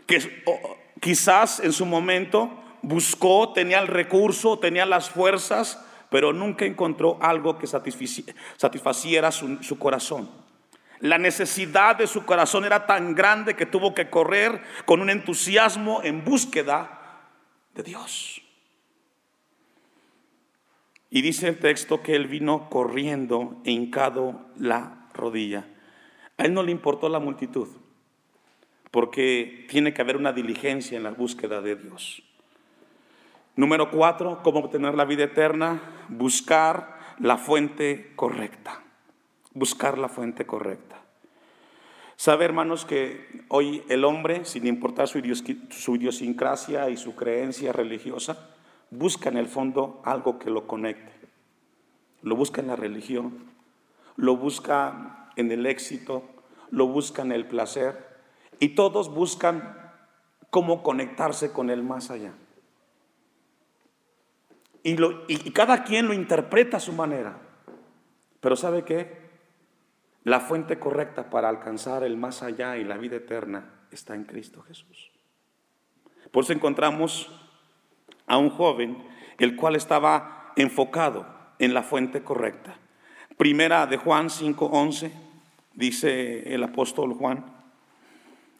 que 0.06 0.44
quizás 1.00 1.60
en 1.60 1.72
su 1.72 1.86
momento 1.86 2.50
buscó, 2.82 3.52
tenía 3.52 3.80
el 3.80 3.88
recurso, 3.88 4.58
tenía 4.58 4.86
las 4.86 5.10
fuerzas, 5.10 5.84
pero 6.10 6.32
nunca 6.32 6.64
encontró 6.64 7.18
algo 7.20 7.58
que 7.58 7.66
satisfaciera 7.66 9.32
su, 9.32 9.78
corazón. 9.78 10.30
La 11.00 11.18
necesidad 11.18 11.96
de 11.96 12.06
su 12.06 12.24
corazón 12.24 12.64
era 12.64 12.86
tan 12.86 13.14
grande 13.14 13.54
que 13.56 13.66
tuvo 13.66 13.94
que 13.94 14.08
correr 14.08 14.62
con 14.84 15.00
un 15.00 15.10
entusiasmo 15.10 16.00
en 16.02 16.24
búsqueda 16.24 17.28
de 17.74 17.82
Dios. 17.82 18.40
Y 21.10 21.22
dice 21.22 21.48
el 21.48 21.58
texto 21.58 22.02
que 22.02 22.14
él 22.14 22.28
vino 22.28 22.70
corriendo 22.70 23.60
hincado 23.64 24.46
la 24.56 25.08
rodilla. 25.12 25.66
A 26.38 26.44
él 26.44 26.54
no 26.54 26.62
le 26.62 26.72
importó 26.72 27.08
la 27.08 27.18
multitud, 27.18 27.68
porque 28.96 29.66
tiene 29.68 29.92
que 29.92 30.00
haber 30.00 30.16
una 30.16 30.32
diligencia 30.32 30.96
en 30.96 31.02
la 31.02 31.10
búsqueda 31.10 31.60
de 31.60 31.76
Dios. 31.76 32.22
Número 33.54 33.90
cuatro, 33.90 34.40
cómo 34.42 34.60
obtener 34.60 34.94
la 34.94 35.04
vida 35.04 35.24
eterna, 35.24 35.82
buscar 36.08 36.96
la 37.18 37.36
fuente 37.36 38.14
correcta. 38.16 38.80
Buscar 39.52 39.98
la 39.98 40.08
fuente 40.08 40.46
correcta. 40.46 40.96
Sabe, 42.16 42.46
hermanos, 42.46 42.86
que 42.86 43.44
hoy 43.48 43.82
el 43.90 44.02
hombre, 44.02 44.46
sin 44.46 44.66
importar 44.66 45.08
su, 45.08 45.18
idiosincrasia 45.18 46.88
y 46.88 46.96
su 46.96 47.14
creencia 47.14 47.74
religiosa, 47.74 48.48
busca 48.90 49.28
en 49.28 49.36
el 49.36 49.48
fondo 49.48 50.00
algo 50.06 50.38
que 50.38 50.48
lo 50.48 50.66
conecte. 50.66 51.12
Lo 52.22 52.34
busca 52.34 52.62
en 52.62 52.68
la 52.68 52.76
religión, 52.76 53.44
lo 54.16 54.38
busca 54.38 55.28
en 55.36 55.52
el 55.52 55.66
éxito, 55.66 56.22
lo 56.70 56.86
buscan 56.86 57.30
el 57.30 57.44
placer 57.44 58.15
y 58.58 58.70
todos 58.70 59.12
buscan 59.12 59.92
cómo 60.50 60.82
conectarse 60.82 61.52
con 61.52 61.70
el 61.70 61.82
más 61.82 62.10
allá. 62.10 62.32
Y, 64.82 64.96
y 65.28 65.50
cada 65.50 65.84
quien 65.84 66.06
lo 66.06 66.14
interpreta 66.14 66.76
a 66.76 66.80
su 66.80 66.92
manera. 66.92 67.38
Pero 68.40 68.56
¿sabe 68.56 68.84
qué? 68.84 69.26
La 70.22 70.40
fuente 70.40 70.78
correcta 70.78 71.30
para 71.30 71.48
alcanzar 71.48 72.04
el 72.04 72.16
más 72.16 72.42
allá 72.42 72.76
y 72.76 72.84
la 72.84 72.96
vida 72.96 73.16
eterna 73.16 73.86
está 73.90 74.14
en 74.14 74.24
Cristo 74.24 74.62
Jesús. 74.62 75.10
Por 76.30 76.44
eso 76.44 76.52
encontramos 76.52 77.30
a 78.26 78.36
un 78.36 78.50
joven 78.50 79.02
el 79.38 79.56
cual 79.56 79.76
estaba 79.76 80.52
enfocado 80.56 81.26
en 81.58 81.74
la 81.74 81.82
fuente 81.82 82.22
correcta. 82.22 82.76
Primera 83.36 83.86
de 83.86 83.96
Juan 83.96 84.28
5:11 84.28 85.12
dice 85.74 86.54
el 86.54 86.62
apóstol 86.62 87.14
Juan, 87.14 87.55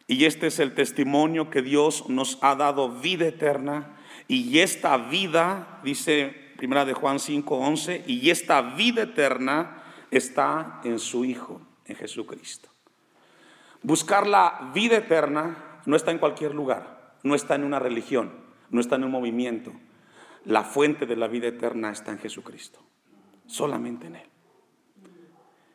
y 0.07 0.25
este 0.25 0.47
es 0.47 0.59
el 0.59 0.73
testimonio 0.73 1.49
que 1.49 1.61
Dios 1.61 2.09
nos 2.09 2.39
ha 2.41 2.55
dado 2.55 2.89
vida 2.89 3.27
eterna 3.27 3.97
y 4.27 4.59
esta 4.59 4.97
vida, 4.97 5.79
dice 5.83 6.47
Primera 6.57 6.85
de 6.85 6.93
Juan 6.93 7.19
5:11, 7.19 8.03
y 8.07 8.29
esta 8.29 8.61
vida 8.61 9.03
eterna 9.03 9.83
está 10.09 10.81
en 10.83 10.99
su 10.99 11.23
Hijo, 11.23 11.61
en 11.85 11.95
Jesucristo. 11.95 12.69
Buscar 13.83 14.27
la 14.27 14.71
vida 14.73 14.97
eterna 14.97 15.81
no 15.85 15.95
está 15.95 16.11
en 16.11 16.17
cualquier 16.17 16.55
lugar, 16.55 17.15
no 17.23 17.35
está 17.35 17.55
en 17.55 17.63
una 17.63 17.79
religión, 17.79 18.31
no 18.69 18.81
está 18.81 18.95
en 18.95 19.03
un 19.03 19.11
movimiento. 19.11 19.71
La 20.45 20.63
fuente 20.63 21.05
de 21.05 21.15
la 21.15 21.27
vida 21.27 21.47
eterna 21.47 21.91
está 21.91 22.11
en 22.11 22.19
Jesucristo, 22.19 22.79
solamente 23.45 24.07
en 24.07 24.15
Él. 24.15 24.29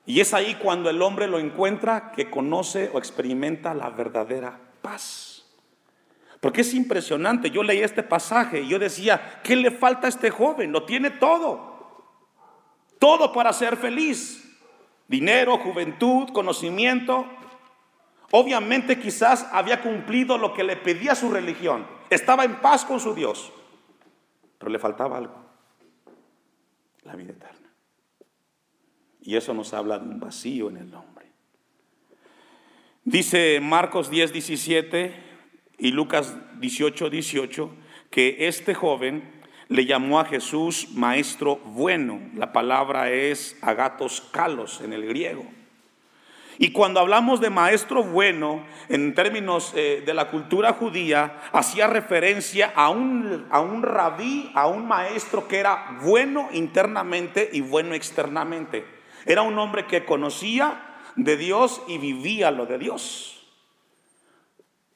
Y 0.04 0.20
es 0.20 0.34
ahí 0.34 0.56
cuando 0.56 0.90
el 0.90 1.00
hombre 1.00 1.28
lo 1.28 1.38
encuentra 1.38 2.12
que 2.12 2.30
conoce 2.30 2.90
o 2.92 2.98
experimenta 2.98 3.72
la 3.74 3.90
verdadera 3.90 4.58
paz. 4.80 5.44
Porque 6.40 6.62
es 6.62 6.74
impresionante, 6.74 7.50
yo 7.50 7.62
leí 7.62 7.82
este 7.82 8.02
pasaje 8.02 8.62
y 8.62 8.68
yo 8.68 8.80
decía, 8.80 9.40
¿qué 9.44 9.54
le 9.54 9.70
falta 9.70 10.08
a 10.08 10.10
este 10.10 10.30
joven? 10.30 10.72
Lo 10.72 10.84
tiene 10.84 11.10
todo. 11.10 11.72
Todo 12.98 13.32
para 13.32 13.52
ser 13.52 13.76
feliz. 13.76 14.38
Dinero, 15.06 15.58
juventud, 15.58 16.30
conocimiento. 16.32 17.26
Obviamente 18.32 18.98
quizás 18.98 19.46
había 19.52 19.82
cumplido 19.82 20.36
lo 20.36 20.52
que 20.52 20.64
le 20.64 20.76
pedía 20.76 21.14
su 21.14 21.30
religión. 21.30 21.86
Estaba 22.10 22.44
en 22.44 22.60
paz 22.60 22.84
con 22.84 22.98
su 22.98 23.14
Dios. 23.14 23.52
Pero 24.58 24.72
le 24.72 24.80
faltaba 24.80 25.18
algo. 25.18 25.34
La 27.04 27.14
vida 27.14 27.32
eterna. 27.32 27.61
Y 29.22 29.36
eso 29.36 29.54
nos 29.54 29.72
habla 29.72 29.98
de 29.98 30.08
un 30.08 30.20
vacío 30.20 30.68
en 30.68 30.78
el 30.78 30.94
hombre. 30.94 31.26
Dice 33.04 33.60
Marcos 33.60 34.10
10, 34.10 34.32
17 34.32 35.14
y 35.78 35.90
Lucas 35.92 36.36
18, 36.60 37.10
18 37.10 37.70
que 38.10 38.46
este 38.46 38.74
joven 38.74 39.42
le 39.68 39.86
llamó 39.86 40.20
a 40.20 40.24
Jesús 40.24 40.88
maestro 40.94 41.56
bueno. 41.56 42.20
La 42.34 42.52
palabra 42.52 43.10
es 43.10 43.56
agatos 43.62 44.20
kalos 44.20 44.80
en 44.82 44.92
el 44.92 45.06
griego. 45.06 45.44
Y 46.58 46.70
cuando 46.70 47.00
hablamos 47.00 47.40
de 47.40 47.50
maestro 47.50 48.04
bueno, 48.04 48.64
en 48.88 49.14
términos 49.14 49.72
eh, 49.74 50.02
de 50.04 50.14
la 50.14 50.28
cultura 50.30 50.74
judía, 50.74 51.40
hacía 51.52 51.86
referencia 51.86 52.72
a 52.76 52.90
un, 52.90 53.46
a 53.50 53.60
un 53.60 53.82
rabí, 53.82 54.50
a 54.54 54.66
un 54.66 54.86
maestro 54.86 55.48
que 55.48 55.58
era 55.58 55.98
bueno 56.02 56.50
internamente 56.52 57.48
y 57.52 57.62
bueno 57.62 57.94
externamente. 57.94 59.01
Era 59.26 59.42
un 59.42 59.58
hombre 59.58 59.86
que 59.86 60.04
conocía 60.04 60.80
de 61.16 61.36
Dios 61.36 61.82
y 61.88 61.98
vivía 61.98 62.50
lo 62.50 62.66
de 62.66 62.78
Dios. 62.78 63.46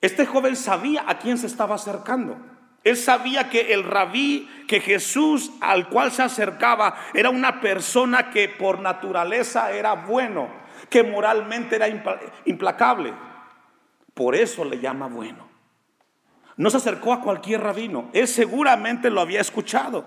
Este 0.00 0.26
joven 0.26 0.56
sabía 0.56 1.04
a 1.06 1.18
quién 1.18 1.38
se 1.38 1.46
estaba 1.46 1.74
acercando. 1.74 2.36
Él 2.84 2.96
sabía 2.96 3.50
que 3.50 3.74
el 3.74 3.82
rabí, 3.82 4.48
que 4.68 4.80
Jesús 4.80 5.50
al 5.60 5.88
cual 5.88 6.12
se 6.12 6.22
acercaba, 6.22 6.94
era 7.14 7.30
una 7.30 7.60
persona 7.60 8.30
que 8.30 8.48
por 8.48 8.78
naturaleza 8.78 9.72
era 9.72 9.94
bueno, 9.94 10.48
que 10.88 11.02
moralmente 11.02 11.74
era 11.74 11.88
implacable. 12.44 13.12
Por 14.14 14.36
eso 14.36 14.64
le 14.64 14.78
llama 14.78 15.08
bueno. 15.08 15.48
No 16.56 16.70
se 16.70 16.76
acercó 16.76 17.12
a 17.12 17.20
cualquier 17.20 17.60
rabino. 17.60 18.08
Él 18.12 18.28
seguramente 18.28 19.10
lo 19.10 19.20
había 19.20 19.40
escuchado. 19.40 20.04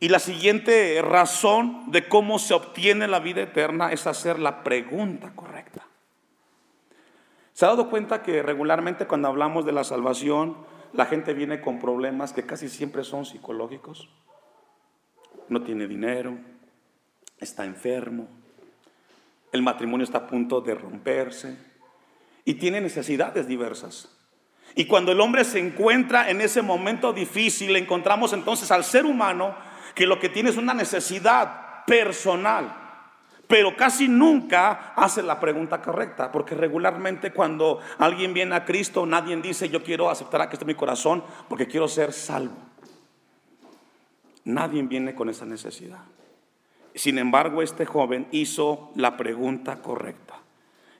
Y 0.00 0.08
la 0.08 0.20
siguiente 0.20 1.00
razón 1.02 1.90
de 1.90 2.06
cómo 2.08 2.38
se 2.38 2.54
obtiene 2.54 3.08
la 3.08 3.18
vida 3.18 3.42
eterna 3.42 3.92
es 3.92 4.06
hacer 4.06 4.38
la 4.38 4.62
pregunta 4.62 5.32
correcta. 5.34 5.86
¿Se 7.52 7.64
ha 7.64 7.68
dado 7.68 7.90
cuenta 7.90 8.22
que 8.22 8.40
regularmente 8.42 9.08
cuando 9.08 9.26
hablamos 9.26 9.66
de 9.66 9.72
la 9.72 9.82
salvación, 9.82 10.56
la 10.92 11.06
gente 11.06 11.34
viene 11.34 11.60
con 11.60 11.80
problemas 11.80 12.32
que 12.32 12.46
casi 12.46 12.68
siempre 12.68 13.02
son 13.02 13.26
psicológicos? 13.26 14.08
No 15.48 15.62
tiene 15.62 15.88
dinero, 15.88 16.38
está 17.40 17.64
enfermo, 17.64 18.28
el 19.50 19.62
matrimonio 19.62 20.04
está 20.04 20.18
a 20.18 20.26
punto 20.28 20.60
de 20.60 20.76
romperse 20.76 21.58
y 22.44 22.54
tiene 22.54 22.80
necesidades 22.80 23.48
diversas. 23.48 24.14
Y 24.76 24.84
cuando 24.84 25.10
el 25.10 25.20
hombre 25.20 25.44
se 25.44 25.58
encuentra 25.58 26.30
en 26.30 26.40
ese 26.40 26.62
momento 26.62 27.12
difícil, 27.12 27.74
encontramos 27.74 28.32
entonces 28.32 28.70
al 28.70 28.84
ser 28.84 29.04
humano 29.06 29.56
que 29.98 30.06
lo 30.06 30.20
que 30.20 30.28
tiene 30.28 30.50
es 30.50 30.56
una 30.56 30.74
necesidad 30.74 31.84
personal, 31.84 32.72
pero 33.48 33.74
casi 33.74 34.06
nunca 34.06 34.92
hace 34.94 35.24
la 35.24 35.40
pregunta 35.40 35.82
correcta, 35.82 36.30
porque 36.30 36.54
regularmente 36.54 37.32
cuando 37.32 37.80
alguien 37.98 38.32
viene 38.32 38.54
a 38.54 38.64
Cristo, 38.64 39.04
nadie 39.06 39.36
dice, 39.38 39.68
yo 39.68 39.82
quiero 39.82 40.08
aceptar 40.08 40.40
a 40.40 40.46
Cristo 40.46 40.62
en 40.62 40.68
mi 40.68 40.76
corazón 40.76 41.24
porque 41.48 41.66
quiero 41.66 41.88
ser 41.88 42.12
salvo. 42.12 42.54
Nadie 44.44 44.84
viene 44.84 45.16
con 45.16 45.30
esa 45.30 45.44
necesidad. 45.44 46.04
Sin 46.94 47.18
embargo, 47.18 47.60
este 47.60 47.84
joven 47.84 48.28
hizo 48.30 48.92
la 48.94 49.16
pregunta 49.16 49.82
correcta 49.82 50.36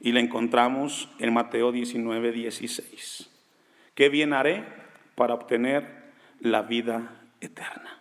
y 0.00 0.10
la 0.10 0.18
encontramos 0.18 1.08
en 1.20 1.32
Mateo 1.32 1.70
19, 1.70 2.32
16. 2.32 3.30
¿Qué 3.94 4.08
bien 4.08 4.32
haré 4.32 4.64
para 5.14 5.34
obtener 5.34 6.10
la 6.40 6.62
vida 6.62 7.22
eterna? 7.40 7.97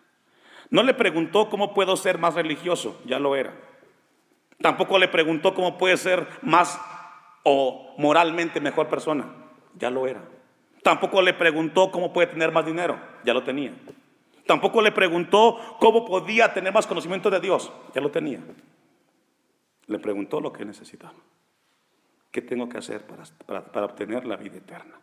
No 0.69 0.83
le 0.83 0.93
preguntó 0.93 1.49
cómo 1.49 1.73
puedo 1.73 1.95
ser 1.95 2.17
más 2.17 2.35
religioso, 2.35 2.99
ya 3.05 3.19
lo 3.19 3.35
era. 3.35 3.53
Tampoco 4.61 4.97
le 4.97 5.07
preguntó 5.07 5.53
cómo 5.53 5.77
puede 5.77 5.97
ser 5.97 6.27
más 6.41 6.79
o 7.43 7.93
moralmente 7.97 8.59
mejor 8.59 8.87
persona, 8.87 9.27
ya 9.75 9.89
lo 9.89 10.07
era. 10.07 10.21
Tampoco 10.83 11.21
le 11.21 11.33
preguntó 11.33 11.91
cómo 11.91 12.11
puede 12.11 12.27
tener 12.27 12.51
más 12.51 12.65
dinero, 12.65 12.99
ya 13.23 13.33
lo 13.33 13.43
tenía. 13.43 13.73
Tampoco 14.45 14.81
le 14.81 14.91
preguntó 14.91 15.57
cómo 15.79 16.05
podía 16.05 16.53
tener 16.53 16.73
más 16.73 16.87
conocimiento 16.87 17.29
de 17.29 17.39
Dios, 17.39 17.71
ya 17.93 18.01
lo 18.01 18.11
tenía. 18.11 18.39
Le 19.85 19.99
preguntó 19.99 20.41
lo 20.41 20.51
que 20.51 20.65
necesitaba. 20.65 21.13
¿Qué 22.31 22.41
tengo 22.41 22.67
que 22.67 22.77
hacer 22.77 23.05
para, 23.45 23.65
para 23.65 23.85
obtener 23.85 24.25
la 24.25 24.35
vida 24.35 24.57
eterna? 24.57 24.95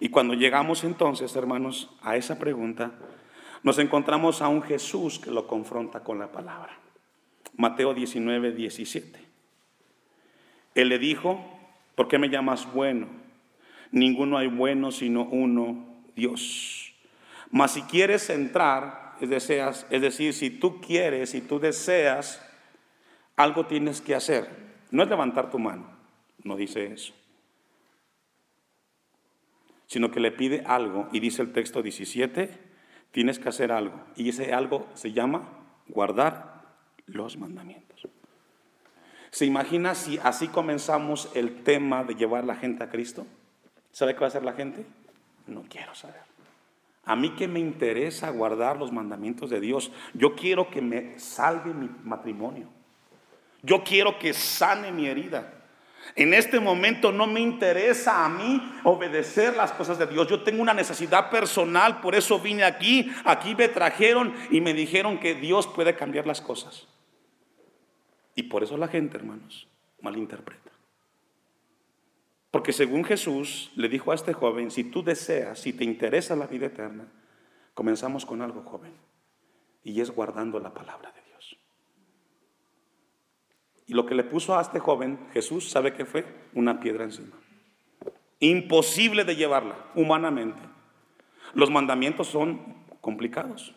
Y 0.00 0.08
cuando 0.08 0.34
llegamos 0.34 0.84
entonces, 0.84 1.34
hermanos, 1.36 1.90
a 2.02 2.16
esa 2.16 2.38
pregunta, 2.38 2.92
nos 3.66 3.80
encontramos 3.80 4.42
a 4.42 4.48
un 4.48 4.62
Jesús 4.62 5.18
que 5.18 5.32
lo 5.32 5.48
confronta 5.48 6.04
con 6.04 6.20
la 6.20 6.30
palabra. 6.30 6.78
Mateo 7.56 7.94
19, 7.94 8.52
17. 8.52 9.18
Él 10.76 10.88
le 10.88 11.00
dijo, 11.00 11.44
¿por 11.96 12.06
qué 12.06 12.16
me 12.16 12.28
llamas 12.28 12.72
bueno? 12.72 13.08
Ninguno 13.90 14.38
hay 14.38 14.46
bueno 14.46 14.92
sino 14.92 15.24
uno, 15.24 15.84
Dios. 16.14 16.94
Mas 17.50 17.72
si 17.72 17.82
quieres 17.82 18.30
entrar, 18.30 19.16
es, 19.20 19.28
deseas, 19.28 19.84
es 19.90 20.00
decir, 20.00 20.32
si 20.32 20.48
tú 20.48 20.80
quieres, 20.80 21.30
si 21.30 21.40
tú 21.40 21.58
deseas, 21.58 22.40
algo 23.34 23.66
tienes 23.66 24.00
que 24.00 24.14
hacer. 24.14 24.48
No 24.92 25.02
es 25.02 25.08
levantar 25.08 25.50
tu 25.50 25.58
mano, 25.58 25.90
no 26.44 26.54
dice 26.54 26.92
eso. 26.92 27.12
Sino 29.88 30.12
que 30.12 30.20
le 30.20 30.30
pide 30.30 30.62
algo, 30.64 31.08
y 31.10 31.18
dice 31.18 31.42
el 31.42 31.52
texto 31.52 31.82
17, 31.82 32.65
tienes 33.16 33.38
que 33.38 33.48
hacer 33.48 33.72
algo. 33.72 33.98
Y 34.14 34.28
ese 34.28 34.52
algo 34.52 34.86
se 34.92 35.10
llama 35.10 35.48
guardar 35.88 36.60
los 37.06 37.38
mandamientos. 37.38 38.06
¿Se 39.30 39.46
imagina 39.46 39.94
si 39.94 40.18
así 40.22 40.48
comenzamos 40.48 41.30
el 41.34 41.62
tema 41.62 42.04
de 42.04 42.14
llevar 42.14 42.44
la 42.44 42.56
gente 42.56 42.84
a 42.84 42.90
Cristo? 42.90 43.26
¿Sabe 43.90 44.12
qué 44.12 44.20
va 44.20 44.26
a 44.26 44.28
hacer 44.28 44.44
la 44.44 44.52
gente? 44.52 44.84
No 45.46 45.62
quiero 45.62 45.94
saber. 45.94 46.20
A 47.06 47.16
mí 47.16 47.30
que 47.30 47.48
me 47.48 47.58
interesa 47.58 48.28
guardar 48.28 48.76
los 48.76 48.92
mandamientos 48.92 49.48
de 49.48 49.60
Dios. 49.60 49.90
Yo 50.12 50.36
quiero 50.36 50.68
que 50.68 50.82
me 50.82 51.18
salve 51.18 51.72
mi 51.72 51.88
matrimonio. 52.04 52.68
Yo 53.62 53.82
quiero 53.82 54.18
que 54.18 54.34
sane 54.34 54.92
mi 54.92 55.06
herida. 55.06 55.54
En 56.14 56.32
este 56.32 56.60
momento 56.60 57.12
no 57.12 57.26
me 57.26 57.40
interesa 57.40 58.24
a 58.24 58.28
mí 58.28 58.62
obedecer 58.84 59.56
las 59.56 59.72
cosas 59.72 59.98
de 59.98 60.06
Dios. 60.06 60.28
Yo 60.28 60.42
tengo 60.42 60.62
una 60.62 60.74
necesidad 60.74 61.30
personal, 61.30 62.00
por 62.00 62.14
eso 62.14 62.38
vine 62.38 62.64
aquí. 62.64 63.10
Aquí 63.24 63.54
me 63.54 63.68
trajeron 63.68 64.34
y 64.50 64.60
me 64.60 64.72
dijeron 64.72 65.18
que 65.18 65.34
Dios 65.34 65.66
puede 65.66 65.96
cambiar 65.96 66.26
las 66.26 66.40
cosas. 66.40 66.86
Y 68.34 68.44
por 68.44 68.62
eso 68.62 68.76
la 68.76 68.88
gente, 68.88 69.16
hermanos, 69.16 69.66
malinterpreta. 70.00 70.70
Porque 72.50 72.72
según 72.72 73.04
Jesús 73.04 73.70
le 73.76 73.88
dijo 73.88 74.12
a 74.12 74.14
este 74.14 74.32
joven, 74.32 74.70
si 74.70 74.84
tú 74.84 75.02
deseas, 75.02 75.58
si 75.58 75.72
te 75.72 75.84
interesa 75.84 76.36
la 76.36 76.46
vida 76.46 76.66
eterna, 76.66 77.06
comenzamos 77.74 78.24
con 78.24 78.40
algo 78.40 78.62
joven, 78.62 78.92
y 79.84 80.00
es 80.00 80.10
guardando 80.10 80.58
la 80.58 80.72
palabra 80.72 81.12
de 81.12 81.20
Dios. 81.20 81.25
Y 83.86 83.94
lo 83.94 84.04
que 84.06 84.14
le 84.14 84.24
puso 84.24 84.58
a 84.58 84.62
este 84.62 84.80
joven, 84.80 85.18
Jesús, 85.32 85.70
¿sabe 85.70 85.92
qué 85.92 86.04
fue? 86.04 86.24
Una 86.54 86.80
piedra 86.80 87.04
encima. 87.04 87.36
Imposible 88.40 89.24
de 89.24 89.36
llevarla 89.36 89.76
humanamente. 89.94 90.60
Los 91.54 91.70
mandamientos 91.70 92.26
son 92.26 92.60
complicados. 93.00 93.74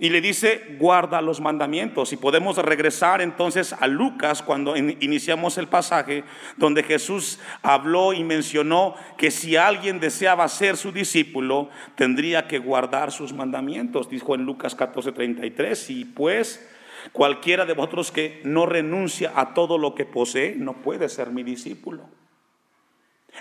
Y 0.00 0.10
le 0.10 0.20
dice, 0.20 0.76
guarda 0.78 1.20
los 1.20 1.40
mandamientos. 1.40 2.12
Y 2.12 2.16
podemos 2.16 2.56
regresar 2.56 3.20
entonces 3.20 3.72
a 3.72 3.88
Lucas 3.88 4.42
cuando 4.42 4.76
iniciamos 4.76 5.58
el 5.58 5.66
pasaje 5.66 6.22
donde 6.56 6.84
Jesús 6.84 7.40
habló 7.62 8.12
y 8.12 8.22
mencionó 8.22 8.94
que 9.16 9.32
si 9.32 9.56
alguien 9.56 9.98
deseaba 9.98 10.46
ser 10.46 10.76
su 10.76 10.92
discípulo, 10.92 11.68
tendría 11.96 12.46
que 12.46 12.60
guardar 12.60 13.10
sus 13.10 13.32
mandamientos. 13.32 14.08
Dijo 14.08 14.36
en 14.36 14.44
Lucas 14.44 14.76
14:33, 14.76 15.90
y 15.90 16.04
pues 16.04 16.64
cualquiera 17.12 17.64
de 17.64 17.74
vosotros 17.74 18.12
que 18.12 18.40
no 18.44 18.66
renuncia 18.66 19.32
a 19.34 19.54
todo 19.54 19.78
lo 19.78 19.94
que 19.94 20.04
posee, 20.04 20.54
no 20.56 20.74
puede 20.74 21.08
ser 21.08 21.30
mi 21.30 21.42
discípulo. 21.42 22.08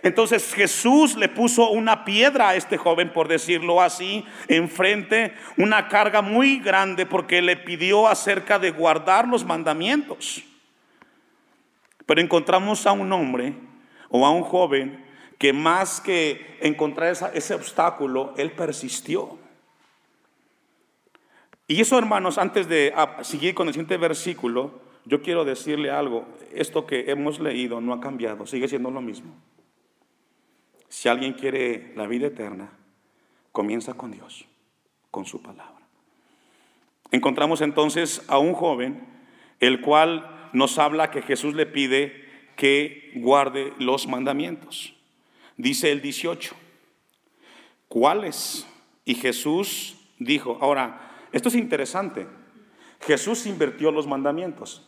Entonces 0.03 0.53
Jesús 0.53 1.15
le 1.15 1.29
puso 1.29 1.69
una 1.71 2.05
piedra 2.05 2.49
a 2.49 2.55
este 2.55 2.77
joven, 2.77 3.11
por 3.11 3.27
decirlo 3.27 3.81
así, 3.81 4.25
enfrente, 4.47 5.33
una 5.57 5.87
carga 5.87 6.21
muy 6.21 6.59
grande 6.59 7.05
porque 7.05 7.41
le 7.41 7.57
pidió 7.57 8.07
acerca 8.07 8.59
de 8.59 8.71
guardar 8.71 9.27
los 9.27 9.43
mandamientos. 9.43 10.43
Pero 12.05 12.21
encontramos 12.21 12.85
a 12.85 12.91
un 12.91 13.11
hombre 13.11 13.53
o 14.09 14.25
a 14.25 14.29
un 14.29 14.43
joven 14.43 15.03
que 15.37 15.53
más 15.53 15.99
que 16.01 16.57
encontrar 16.61 17.15
ese 17.33 17.53
obstáculo, 17.53 18.33
él 18.37 18.51
persistió. 18.51 19.37
Y 21.67 21.82
eso, 21.82 21.97
hermanos, 21.97 22.38
antes 22.38 22.69
de 22.69 22.93
ah, 22.95 23.23
seguir 23.23 23.53
con 23.53 23.67
el 23.67 23.73
siguiente 23.73 23.97
versículo, 23.97 24.80
yo 25.06 25.21
quiero 25.21 25.43
decirle 25.43 25.91
algo. 25.91 26.25
Esto 26.53 26.86
que 26.86 27.12
hemos 27.12 27.39
leído 27.39 27.82
no 27.82 27.93
ha 27.93 27.99
cambiado, 27.99 28.47
sigue 28.47 28.67
siendo 28.67 28.89
lo 28.89 29.01
mismo. 29.01 29.36
Si 30.88 31.10
alguien 31.10 31.34
quiere 31.34 31.93
la 31.95 32.08
vida 32.08 32.27
eterna, 32.27 32.71
comienza 33.51 33.95
con 33.95 34.12
Dios, 34.12 34.45
con 35.12 35.25
su 35.25 35.41
palabra. 35.41 35.75
Encontramos 37.12 37.62
entonces 37.62 38.23
a 38.27 38.38
un 38.38 38.53
joven, 38.53 39.06
el 39.60 39.82
cual 39.82 40.49
nos 40.53 40.77
habla 40.80 41.12
que 41.12 41.21
Jesús 41.21 41.53
le 41.53 41.65
pide 41.65 42.25
que 42.56 43.12
guarde 43.15 43.73
los 43.77 44.08
mandamientos. 44.08 44.93
Dice 45.58 45.91
el 45.91 46.01
18, 46.01 46.56
¿cuáles? 47.88 48.67
Y 49.06 49.15
Jesús 49.15 49.97
dijo, 50.19 50.58
ahora, 50.62 51.06
esto 51.31 51.49
es 51.49 51.55
interesante, 51.55 52.27
Jesús 53.01 53.45
invirtió 53.45 53.91
los 53.91 54.07
mandamientos, 54.07 54.87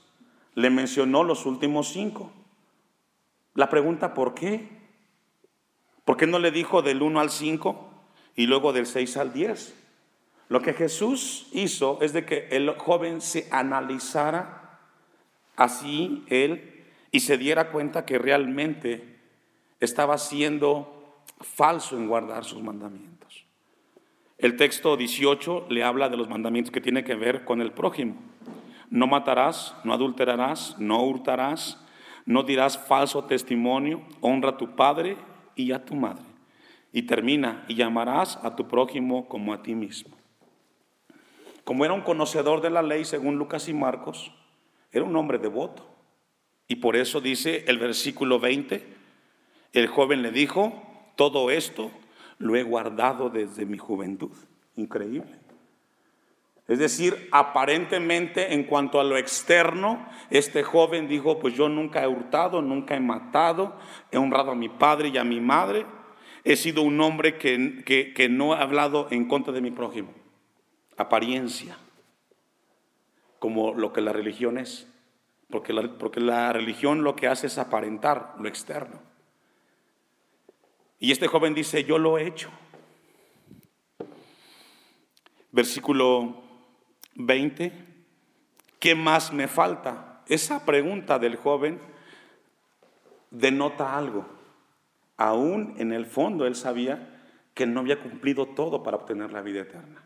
le 0.56 0.70
mencionó 0.70 1.24
los 1.24 1.46
últimos 1.46 1.90
cinco. 1.90 2.32
La 3.54 3.70
pregunta, 3.70 4.14
¿por 4.14 4.34
qué? 4.34 4.68
¿Por 6.06 6.18
qué 6.18 6.26
no 6.26 6.40
le 6.40 6.52
dijo 6.52 6.82
del 6.82 7.02
1 7.02 7.20
al 7.20 7.30
5 7.30 7.90
y 8.36 8.48
luego 8.48 8.74
del 8.74 8.88
6 8.88 9.18
al 9.18 9.34
10? 9.34 9.76
Lo 10.48 10.62
que 10.62 10.74
Jesús 10.74 11.48
hizo 11.52 12.00
es 12.02 12.14
de 12.14 12.26
que 12.26 12.48
el 12.50 12.72
joven 12.72 13.22
se 13.22 13.48
analizara 13.52 14.80
así 15.56 16.24
él 16.30 16.86
y 17.12 17.20
se 17.20 17.38
diera 17.38 17.72
cuenta 17.72 18.06
que 18.06 18.18
realmente 18.18 19.20
estaba 19.80 20.18
siendo 20.18 21.22
falso 21.42 21.96
en 21.96 22.08
guardar 22.08 22.46
sus 22.46 22.64
mandamientos. 22.64 23.19
El 24.40 24.56
texto 24.56 24.96
18 24.96 25.68
le 25.70 25.84
habla 25.84 26.08
de 26.08 26.16
los 26.16 26.30
mandamientos 26.30 26.72
que 26.72 26.80
tiene 26.80 27.04
que 27.04 27.16
ver 27.16 27.44
con 27.44 27.60
el 27.60 27.74
prójimo. 27.74 28.16
No 28.90 29.06
matarás, 29.06 29.76
no 29.84 29.94
adulterarás, 29.94 30.78
no 30.80 31.04
hurtarás, 31.04 31.86
no 32.26 32.44
dirás 32.44 32.78
falso 32.78 33.26
testimonio, 33.26 34.02
honra 34.22 34.52
a 34.52 34.58
tu 34.58 34.78
padre 34.78 35.18
y 35.58 35.74
a 35.74 35.84
tu 35.84 35.94
madre. 35.94 36.24
Y 36.94 37.02
termina, 37.02 37.66
y 37.68 37.76
llamarás 37.76 38.38
a 38.42 38.56
tu 38.56 38.70
prójimo 38.70 39.28
como 39.28 39.52
a 39.54 39.62
ti 39.62 39.76
mismo. 39.76 40.16
Como 41.66 41.84
era 41.84 41.94
un 41.94 42.02
conocedor 42.02 42.62
de 42.62 42.70
la 42.70 42.82
ley, 42.82 43.04
según 43.04 43.38
Lucas 43.38 43.68
y 43.68 43.74
Marcos, 43.74 44.32
era 44.94 45.04
un 45.04 45.18
hombre 45.18 45.38
devoto. 45.38 45.86
Y 46.70 46.78
por 46.78 46.96
eso 46.96 47.20
dice 47.20 47.66
el 47.68 47.78
versículo 47.78 48.40
20, 48.40 48.88
el 49.74 49.88
joven 49.88 50.22
le 50.22 50.32
dijo, 50.32 50.82
todo 51.18 51.52
esto 51.52 51.92
lo 52.40 52.56
he 52.56 52.64
guardado 52.64 53.30
desde 53.30 53.66
mi 53.66 53.78
juventud. 53.78 54.32
Increíble. 54.76 55.38
Es 56.70 56.78
decir, 56.78 57.28
aparentemente 57.32 58.54
en 58.54 58.64
cuanto 58.64 59.00
a 59.00 59.04
lo 59.04 59.18
externo, 59.18 60.08
este 60.30 60.62
joven 60.62 61.08
dijo, 61.08 61.40
pues 61.40 61.56
yo 61.56 61.68
nunca 61.68 62.04
he 62.04 62.08
hurtado, 62.08 62.62
nunca 62.62 62.96
he 62.96 63.00
matado, 63.00 63.76
he 64.12 64.18
honrado 64.18 64.52
a 64.52 64.56
mi 64.56 64.70
padre 64.70 65.10
y 65.10 65.18
a 65.18 65.24
mi 65.24 65.42
madre, 65.42 65.88
he 66.44 66.56
sido 66.56 66.84
un 66.84 67.02
hombre 67.02 67.40
que, 67.40 67.84
que, 68.16 68.30
no 68.30 68.54
ha 68.54 68.62
hablado 68.62 69.08
en 69.10 69.28
contra 69.28 69.52
de 69.52 69.62
mi 69.62 69.72
prójimo. 69.72 70.14
Apariencia, 70.96 71.76
como 73.40 73.74
lo 73.74 73.92
que 73.92 74.02
la 74.02 74.14
religión 74.14 74.60
es, 74.60 74.88
porque 75.50 75.74
porque 75.74 76.20
la 76.20 76.54
religión 76.54 77.04
lo 77.04 77.16
que 77.16 77.28
hace 77.28 77.48
es 77.48 77.58
aparentar 77.58 78.36
lo 78.38 78.48
externo. 78.48 79.09
Y 81.00 81.12
este 81.12 81.28
joven 81.28 81.54
dice, 81.54 81.84
yo 81.84 81.98
lo 81.98 82.18
he 82.18 82.28
hecho. 82.28 82.50
Versículo 85.52 86.44
20, 87.16 87.72
¿qué 88.80 88.96
más 88.96 89.34
me 89.34 89.48
falta? 89.48 90.24
Esa 90.28 90.66
pregunta 90.66 91.18
del 91.18 91.38
joven 91.38 91.80
denota 93.32 93.98
algo. 93.98 94.28
Aún 95.18 95.76
en 95.78 95.92
el 95.92 96.06
fondo 96.06 96.46
él 96.46 96.56
sabía 96.56 97.24
que 97.54 97.66
no 97.66 97.80
había 97.80 98.00
cumplido 98.00 98.48
todo 98.48 98.84
para 98.84 98.98
obtener 98.98 99.32
la 99.32 99.42
vida 99.42 99.62
eterna. 99.62 100.04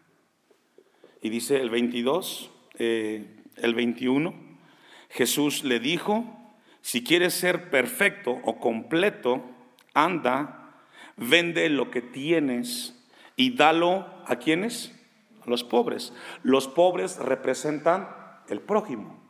Y 1.22 1.30
dice 1.30 1.62
el 1.62 1.70
22, 1.70 2.52
eh, 2.80 3.44
el 3.58 3.76
21, 3.76 4.34
Jesús 5.10 5.64
le 5.64 5.80
dijo, 5.80 6.26
si 6.82 7.04
quieres 7.04 7.34
ser 7.34 7.70
perfecto 7.70 8.32
o 8.44 8.60
completo, 8.60 9.44
anda, 9.94 10.63
vende 11.24 11.70
lo 11.70 11.90
que 11.92 12.02
tienes 12.02 13.04
y 13.36 13.56
dalo 13.56 14.06
a 14.26 14.36
quienes? 14.38 14.94
los 15.46 15.64
pobres. 15.64 16.14
Los 16.44 16.68
pobres 16.68 17.18
representan 17.18 18.10
el 18.48 18.62
prójimo. 18.62 19.22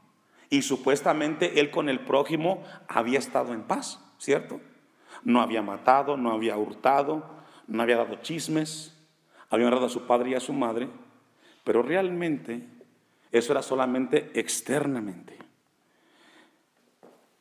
Y 0.50 0.62
supuestamente 0.62 1.60
él 1.60 1.72
con 1.72 1.90
el 1.90 2.02
prójimo 2.02 2.64
había 2.88 3.20
estado 3.20 3.54
en 3.54 3.64
paz, 3.64 4.00
¿cierto? 4.18 4.62
No 5.24 5.42
había 5.42 5.62
matado, 5.62 6.18
no 6.18 6.32
había 6.32 6.58
hurtado, 6.58 7.28
no 7.68 7.82
había 7.82 7.98
dado 7.98 8.16
chismes, 8.22 8.96
había 9.50 9.66
honrado 9.66 9.88
a 9.88 9.90
su 9.90 10.06
padre 10.06 10.32
y 10.32 10.36
a 10.36 10.40
su 10.40 10.54
madre, 10.54 10.90
pero 11.64 11.82
realmente 11.82 12.68
eso 13.32 13.54
era 13.54 13.64
solamente 13.64 14.32
externamente. 14.36 15.38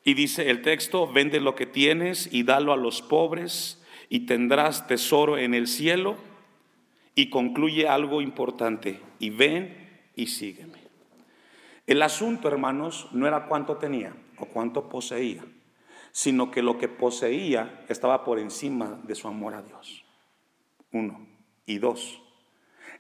Y 0.05 0.15
dice 0.15 0.51
el 0.51 0.62
texto, 0.62 1.11
vende 1.12 1.41
lo 1.41 1.55
que 1.55 1.67
tienes 1.67 2.33
y 2.33 2.45
dalo 2.45 2.73
a 2.73 2.77
los 2.77 3.03
pobres 3.03 3.82
y 4.12 4.27
tendrás 4.27 4.87
tesoro 4.87 5.38
en 5.38 5.55
el 5.55 5.66
cielo 5.66 6.16
y 7.14 7.31
concluye 7.31 7.88
algo 7.88 8.20
importante, 8.20 9.01
y 9.18 9.31
ven 9.31 10.03
y 10.14 10.27
sígueme. 10.27 10.81
El 11.87 12.03
asunto, 12.03 12.46
hermanos, 12.46 13.09
no 13.12 13.27
era 13.27 13.46
cuánto 13.46 13.79
tenía 13.79 14.14
o 14.37 14.44
cuánto 14.44 14.90
poseía, 14.90 15.42
sino 16.11 16.51
que 16.51 16.61
lo 16.61 16.77
que 16.77 16.88
poseía 16.88 17.87
estaba 17.88 18.22
por 18.22 18.38
encima 18.38 19.01
de 19.03 19.14
su 19.14 19.29
amor 19.29 19.55
a 19.55 19.62
Dios. 19.62 20.05
Uno. 20.92 21.27
Y 21.64 21.79
dos, 21.79 22.20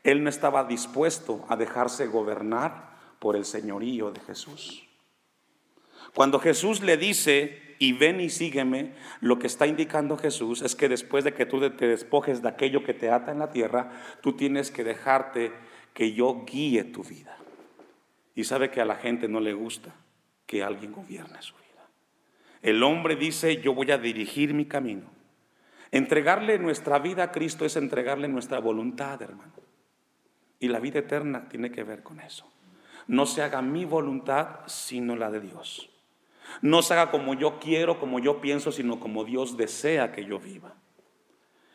él 0.04 0.24
no 0.24 0.30
estaba 0.30 0.64
dispuesto 0.64 1.44
a 1.50 1.56
dejarse 1.56 2.06
gobernar 2.06 2.96
por 3.18 3.36
el 3.36 3.44
señorío 3.44 4.12
de 4.12 4.20
Jesús. 4.20 4.88
Cuando 6.14 6.38
Jesús 6.38 6.80
le 6.80 6.96
dice, 6.96 7.71
y 7.82 7.94
ven 7.94 8.20
y 8.20 8.30
sígueme, 8.30 8.92
lo 9.20 9.40
que 9.40 9.48
está 9.48 9.66
indicando 9.66 10.16
Jesús 10.16 10.62
es 10.62 10.76
que 10.76 10.88
después 10.88 11.24
de 11.24 11.34
que 11.34 11.46
tú 11.46 11.68
te 11.68 11.88
despojes 11.88 12.40
de 12.40 12.48
aquello 12.48 12.84
que 12.84 12.94
te 12.94 13.10
ata 13.10 13.32
en 13.32 13.40
la 13.40 13.50
tierra, 13.50 13.90
tú 14.20 14.34
tienes 14.34 14.70
que 14.70 14.84
dejarte 14.84 15.50
que 15.92 16.12
yo 16.12 16.44
guíe 16.46 16.84
tu 16.84 17.02
vida. 17.02 17.36
Y 18.36 18.44
sabe 18.44 18.70
que 18.70 18.80
a 18.80 18.84
la 18.84 18.94
gente 18.94 19.26
no 19.26 19.40
le 19.40 19.52
gusta 19.52 19.92
que 20.46 20.62
alguien 20.62 20.92
gobierne 20.92 21.42
su 21.42 21.54
vida. 21.54 21.84
El 22.62 22.84
hombre 22.84 23.16
dice, 23.16 23.60
yo 23.60 23.74
voy 23.74 23.90
a 23.90 23.98
dirigir 23.98 24.54
mi 24.54 24.66
camino. 24.66 25.10
Entregarle 25.90 26.60
nuestra 26.60 27.00
vida 27.00 27.24
a 27.24 27.32
Cristo 27.32 27.64
es 27.64 27.74
entregarle 27.74 28.28
nuestra 28.28 28.60
voluntad, 28.60 29.20
hermano. 29.20 29.54
Y 30.60 30.68
la 30.68 30.78
vida 30.78 31.00
eterna 31.00 31.48
tiene 31.48 31.72
que 31.72 31.82
ver 31.82 32.04
con 32.04 32.20
eso. 32.20 32.48
No 33.08 33.26
se 33.26 33.42
haga 33.42 33.60
mi 33.60 33.84
voluntad, 33.84 34.60
sino 34.66 35.16
la 35.16 35.32
de 35.32 35.40
Dios. 35.40 35.91
No 36.60 36.82
se 36.82 36.94
haga 36.94 37.10
como 37.10 37.34
yo 37.34 37.58
quiero, 37.58 37.98
como 37.98 38.18
yo 38.18 38.40
pienso, 38.40 38.72
sino 38.72 39.00
como 39.00 39.24
Dios 39.24 39.56
desea 39.56 40.12
que 40.12 40.24
yo 40.24 40.38
viva. 40.38 40.74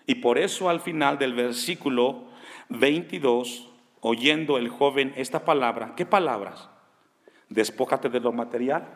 Y 0.05 0.15
por 0.15 0.37
eso 0.37 0.69
al 0.69 0.79
final 0.79 1.17
del 1.17 1.33
versículo 1.33 2.25
22, 2.69 3.69
oyendo 4.01 4.57
el 4.57 4.69
joven 4.69 5.13
esta 5.17 5.43
palabra, 5.43 5.93
¿qué 5.95 6.05
palabras? 6.05 6.69
Despójate 7.49 8.09
de 8.09 8.19
lo 8.19 8.31
material, 8.31 8.87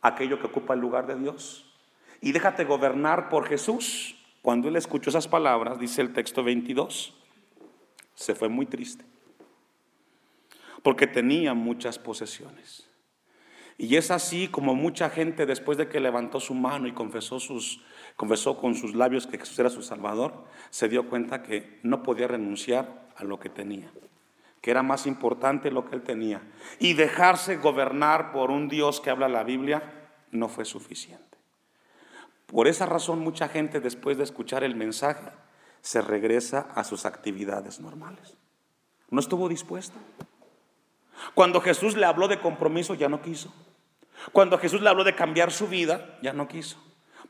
aquello 0.00 0.40
que 0.40 0.46
ocupa 0.46 0.74
el 0.74 0.80
lugar 0.80 1.06
de 1.06 1.16
Dios, 1.16 1.72
y 2.20 2.32
déjate 2.32 2.64
gobernar 2.64 3.28
por 3.28 3.46
Jesús. 3.46 4.16
Cuando 4.42 4.68
él 4.68 4.76
escuchó 4.76 5.10
esas 5.10 5.28
palabras, 5.28 5.78
dice 5.78 6.02
el 6.02 6.12
texto 6.12 6.42
22, 6.42 7.14
se 8.14 8.34
fue 8.34 8.48
muy 8.48 8.66
triste, 8.66 9.04
porque 10.82 11.06
tenía 11.06 11.54
muchas 11.54 11.98
posesiones. 11.98 12.85
Y 13.78 13.96
es 13.96 14.10
así 14.10 14.48
como 14.48 14.74
mucha 14.74 15.10
gente 15.10 15.44
después 15.44 15.76
de 15.76 15.88
que 15.88 16.00
levantó 16.00 16.40
su 16.40 16.54
mano 16.54 16.86
y 16.88 16.92
confesó, 16.92 17.38
sus, 17.40 17.82
confesó 18.16 18.58
con 18.58 18.74
sus 18.74 18.94
labios 18.94 19.26
que 19.26 19.38
Jesús 19.38 19.58
era 19.58 19.68
su 19.68 19.82
Salvador, 19.82 20.44
se 20.70 20.88
dio 20.88 21.08
cuenta 21.08 21.42
que 21.42 21.78
no 21.82 22.02
podía 22.02 22.26
renunciar 22.26 23.06
a 23.16 23.24
lo 23.24 23.38
que 23.38 23.50
tenía, 23.50 23.90
que 24.62 24.70
era 24.70 24.82
más 24.82 25.06
importante 25.06 25.70
lo 25.70 25.84
que 25.84 25.96
él 25.96 26.02
tenía. 26.02 26.40
Y 26.78 26.94
dejarse 26.94 27.56
gobernar 27.56 28.32
por 28.32 28.50
un 28.50 28.68
Dios 28.68 29.00
que 29.00 29.10
habla 29.10 29.28
la 29.28 29.44
Biblia 29.44 29.82
no 30.30 30.48
fue 30.48 30.64
suficiente. 30.64 31.24
Por 32.46 32.68
esa 32.68 32.86
razón 32.86 33.18
mucha 33.18 33.48
gente 33.48 33.80
después 33.80 34.16
de 34.16 34.24
escuchar 34.24 34.64
el 34.64 34.74
mensaje 34.74 35.30
se 35.82 36.00
regresa 36.00 36.68
a 36.74 36.84
sus 36.84 37.04
actividades 37.04 37.80
normales. 37.80 38.36
No 39.10 39.20
estuvo 39.20 39.48
dispuesto. 39.48 39.96
Cuando 41.34 41.60
Jesús 41.60 41.96
le 41.96 42.06
habló 42.06 42.28
de 42.28 42.40
compromiso 42.40 42.94
ya 42.94 43.08
no 43.08 43.22
quiso. 43.22 43.52
Cuando 44.32 44.58
Jesús 44.58 44.80
le 44.80 44.88
habló 44.88 45.04
de 45.04 45.14
cambiar 45.14 45.52
su 45.52 45.68
vida 45.68 46.18
ya 46.22 46.32
no 46.32 46.48
quiso. 46.48 46.82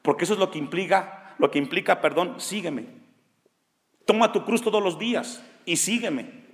Porque 0.02 0.24
eso 0.24 0.34
es 0.34 0.38
lo 0.38 0.50
que 0.50 0.58
implica, 0.58 1.34
lo 1.38 1.50
que 1.50 1.58
implica, 1.58 2.00
perdón, 2.00 2.40
sígueme. 2.40 2.86
Toma 4.04 4.32
tu 4.32 4.44
cruz 4.44 4.62
todos 4.62 4.82
los 4.82 4.98
días 4.98 5.44
y 5.64 5.76
sígueme. 5.76 6.46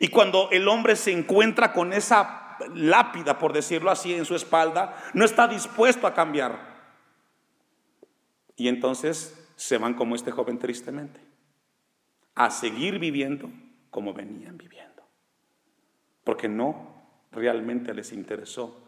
Y 0.00 0.08
cuando 0.08 0.50
el 0.50 0.68
hombre 0.68 0.96
se 0.96 1.12
encuentra 1.12 1.72
con 1.72 1.92
esa 1.92 2.56
lápida, 2.74 3.38
por 3.38 3.52
decirlo 3.52 3.90
así, 3.90 4.14
en 4.14 4.24
su 4.24 4.34
espalda, 4.34 4.96
no 5.14 5.24
está 5.24 5.48
dispuesto 5.48 6.06
a 6.06 6.14
cambiar. 6.14 6.76
Y 8.56 8.68
entonces 8.68 9.48
se 9.56 9.78
van 9.78 9.94
como 9.94 10.14
este 10.14 10.30
joven 10.30 10.58
tristemente, 10.58 11.20
a 12.34 12.50
seguir 12.50 12.98
viviendo 12.98 13.50
como 13.90 14.12
venían 14.12 14.58
viviendo. 14.58 15.02
Porque 16.24 16.48
no 16.48 17.02
realmente 17.32 17.94
les 17.94 18.12
interesó 18.12 18.87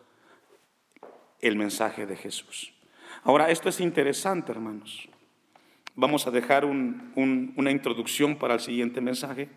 el 1.40 1.56
mensaje 1.56 2.06
de 2.06 2.16
Jesús. 2.16 2.72
Ahora, 3.22 3.50
esto 3.50 3.68
es 3.68 3.80
interesante, 3.80 4.52
hermanos. 4.52 5.08
Vamos 5.94 6.26
a 6.26 6.30
dejar 6.30 6.64
una 6.64 7.70
introducción 7.70 8.36
para 8.36 8.54
el 8.54 8.60
siguiente 8.60 9.00
mensaje, 9.00 9.48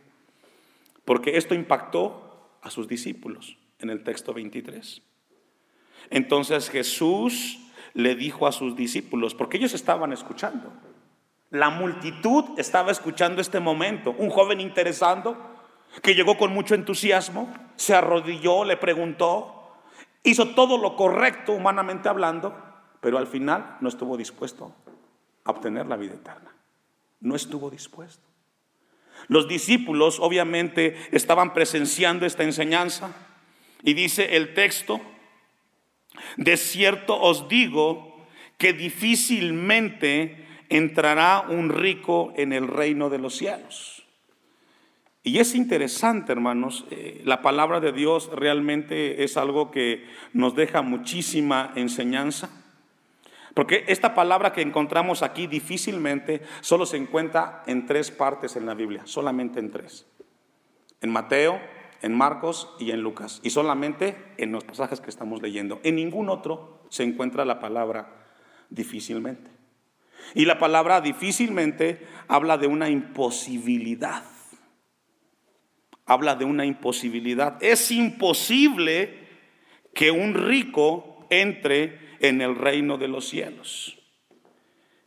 porque 1.05 1.37
esto 1.37 1.53
impactó 1.53 2.49
a 2.61 2.69
sus 2.69 2.87
discípulos 2.87 3.57
en 3.79 3.89
el 3.89 4.03
texto 4.03 4.33
23. 4.33 5.01
Entonces 6.09 6.69
Jesús 6.69 7.59
le 7.93 8.15
dijo 8.15 8.47
a 8.47 8.51
sus 8.51 8.75
discípulos, 8.75 9.35
porque 9.35 9.57
ellos 9.57 9.73
estaban 9.73 10.11
escuchando. 10.11 10.73
La 11.49 11.69
multitud 11.69 12.45
estaba 12.57 12.91
escuchando 12.91 13.39
este 13.39 13.59
momento. 13.59 14.15
Un 14.17 14.29
joven 14.29 14.59
interesando 14.59 15.37
que 16.01 16.15
llegó 16.15 16.37
con 16.37 16.51
mucho 16.51 16.73
entusiasmo, 16.73 17.53
se 17.75 17.93
arrodilló, 17.93 18.65
le 18.65 18.77
preguntó, 18.77 19.62
hizo 20.23 20.49
todo 20.49 20.77
lo 20.77 20.95
correcto 20.95 21.51
humanamente 21.53 22.09
hablando, 22.09 22.55
pero 23.01 23.17
al 23.17 23.27
final 23.27 23.77
no 23.81 23.89
estuvo 23.89 24.17
dispuesto 24.17 24.73
a 25.43 25.51
obtener 25.51 25.85
la 25.87 25.97
vida 25.97 26.13
eterna. 26.13 26.55
No 27.19 27.35
estuvo 27.35 27.69
dispuesto. 27.69 28.23
Los 29.27 29.47
discípulos 29.47 30.19
obviamente 30.19 30.97
estaban 31.11 31.53
presenciando 31.53 32.25
esta 32.25 32.43
enseñanza 32.43 33.11
y 33.83 33.93
dice 33.93 34.35
el 34.35 34.53
texto, 34.53 35.01
de 36.37 36.57
cierto 36.57 37.19
os 37.19 37.47
digo 37.47 38.25
que 38.57 38.73
difícilmente 38.73 40.47
entrará 40.69 41.45
un 41.49 41.69
rico 41.69 42.33
en 42.35 42.53
el 42.53 42.67
reino 42.67 43.09
de 43.09 43.19
los 43.19 43.35
cielos. 43.35 43.92
Y 45.25 45.39
es 45.39 45.55
interesante, 45.55 46.33
hermanos, 46.33 46.85
eh, 46.91 47.21
la 47.23 47.41
palabra 47.41 47.79
de 47.79 47.93
Dios 47.93 48.29
realmente 48.33 49.23
es 49.23 49.37
algo 49.37 49.71
que 49.71 50.05
nos 50.33 50.53
deja 50.53 50.81
muchísima 50.81 51.71
enseñanza. 51.75 52.49
Porque 53.53 53.85
esta 53.87 54.15
palabra 54.15 54.51
que 54.51 54.61
encontramos 54.61 55.23
aquí 55.23 55.47
difícilmente 55.47 56.41
solo 56.59 56.85
se 56.85 56.97
encuentra 56.97 57.63
en 57.67 57.85
tres 57.85 58.11
partes 58.11 58.57
en 58.57 58.65
la 58.65 58.73
Biblia, 58.73 59.03
solamente 59.05 59.61
en 59.61 59.71
tres. 59.71 60.05
En 60.99 61.09
Mateo, 61.09 61.61
en 62.01 62.17
Marcos 62.17 62.75
y 62.77 62.91
en 62.91 63.01
Lucas, 63.01 63.39
y 63.43 63.51
solamente 63.51 64.17
en 64.37 64.51
los 64.51 64.65
pasajes 64.65 64.99
que 64.99 65.09
estamos 65.09 65.41
leyendo. 65.41 65.79
En 65.83 65.95
ningún 65.95 66.29
otro 66.29 66.83
se 66.89 67.03
encuentra 67.03 67.45
la 67.45 67.61
palabra 67.61 68.27
difícilmente. 68.69 69.49
Y 70.35 70.43
la 70.45 70.59
palabra 70.59 70.99
difícilmente 70.99 72.05
habla 72.27 72.57
de 72.57 72.67
una 72.67 72.89
imposibilidad. 72.89 74.32
Habla 76.05 76.35
de 76.35 76.45
una 76.45 76.65
imposibilidad. 76.65 77.61
Es 77.63 77.91
imposible 77.91 79.19
que 79.93 80.11
un 80.11 80.33
rico 80.33 81.25
entre 81.29 81.99
en 82.19 82.41
el 82.41 82.55
reino 82.55 82.97
de 82.97 83.07
los 83.07 83.27
cielos. 83.27 83.99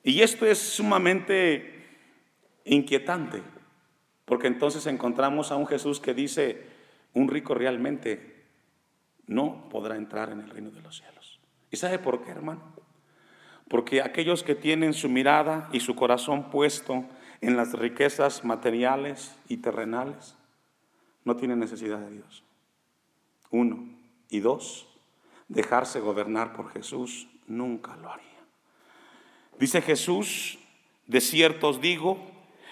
Y 0.02 0.22
esto 0.22 0.46
es 0.46 0.58
sumamente 0.58 1.84
inquietante, 2.64 3.42
porque 4.24 4.46
entonces 4.46 4.86
encontramos 4.86 5.50
a 5.50 5.56
un 5.56 5.66
Jesús 5.66 5.98
que 5.98 6.14
dice, 6.14 6.64
un 7.12 7.28
rico 7.28 7.54
realmente 7.54 8.44
no 9.26 9.68
podrá 9.68 9.96
entrar 9.96 10.30
en 10.30 10.40
el 10.40 10.50
reino 10.50 10.70
de 10.70 10.80
los 10.80 10.96
cielos. 10.98 11.40
¿Y 11.70 11.76
sabe 11.76 11.98
por 11.98 12.22
qué, 12.22 12.30
hermano? 12.30 12.62
Porque 13.68 14.02
aquellos 14.02 14.44
que 14.44 14.54
tienen 14.54 14.92
su 14.94 15.08
mirada 15.08 15.68
y 15.72 15.80
su 15.80 15.96
corazón 15.96 16.50
puesto 16.50 17.04
en 17.40 17.56
las 17.56 17.72
riquezas 17.72 18.44
materiales 18.44 19.36
y 19.48 19.56
terrenales, 19.56 20.35
no 21.26 21.36
tienen 21.36 21.58
necesidad 21.58 21.98
de 21.98 22.10
Dios. 22.10 22.42
Uno. 23.50 23.84
Y 24.30 24.40
dos, 24.40 24.86
dejarse 25.48 26.00
gobernar 26.00 26.52
por 26.52 26.72
Jesús 26.72 27.28
nunca 27.46 27.96
lo 27.96 28.10
haría. 28.10 28.26
Dice 29.58 29.82
Jesús, 29.82 30.58
de 31.06 31.20
cierto 31.20 31.68
os 31.68 31.80
digo, 31.80 32.18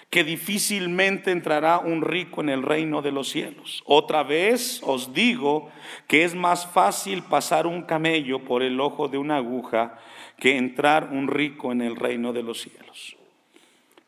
que 0.09 0.23
difícilmente 0.23 1.31
entrará 1.31 1.79
un 1.79 2.01
rico 2.01 2.41
en 2.41 2.49
el 2.49 2.63
reino 2.63 3.01
de 3.01 3.11
los 3.11 3.29
cielos. 3.29 3.83
Otra 3.85 4.23
vez 4.23 4.81
os 4.83 5.13
digo 5.13 5.69
que 6.07 6.23
es 6.23 6.35
más 6.35 6.65
fácil 6.67 7.23
pasar 7.23 7.67
un 7.67 7.83
camello 7.83 8.43
por 8.43 8.63
el 8.63 8.79
ojo 8.79 9.07
de 9.07 9.17
una 9.17 9.37
aguja 9.37 9.99
que 10.39 10.57
entrar 10.57 11.09
un 11.11 11.27
rico 11.27 11.71
en 11.71 11.81
el 11.81 11.95
reino 11.95 12.31
de 12.31 12.43
los 12.43 12.61
cielos. 12.61 13.17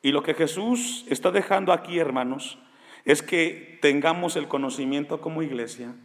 Y 0.02 0.12
lo 0.12 0.24
que 0.24 0.34
Jesús 0.34 1.06
está 1.10 1.32
dejando 1.32 1.74
aquí, 1.74 2.00
hermanos, 2.00 2.58
es 3.08 3.24
que 3.24 3.80
tengamos 3.82 4.36
el 4.36 4.50
conocimiento 4.50 5.22
como 5.22 5.42
iglesia 5.42 5.96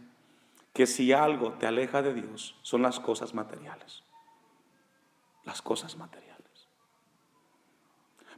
que 0.73 0.87
si 0.87 1.11
algo 1.11 1.51
te 1.51 1.67
aleja 1.67 2.01
de 2.01 2.13
Dios 2.13 2.55
son 2.61 2.81
las 2.81 3.01
cosas 3.01 3.33
materiales. 3.33 4.03
Las 5.43 5.61
cosas 5.61 5.97
materiales. 5.97 6.69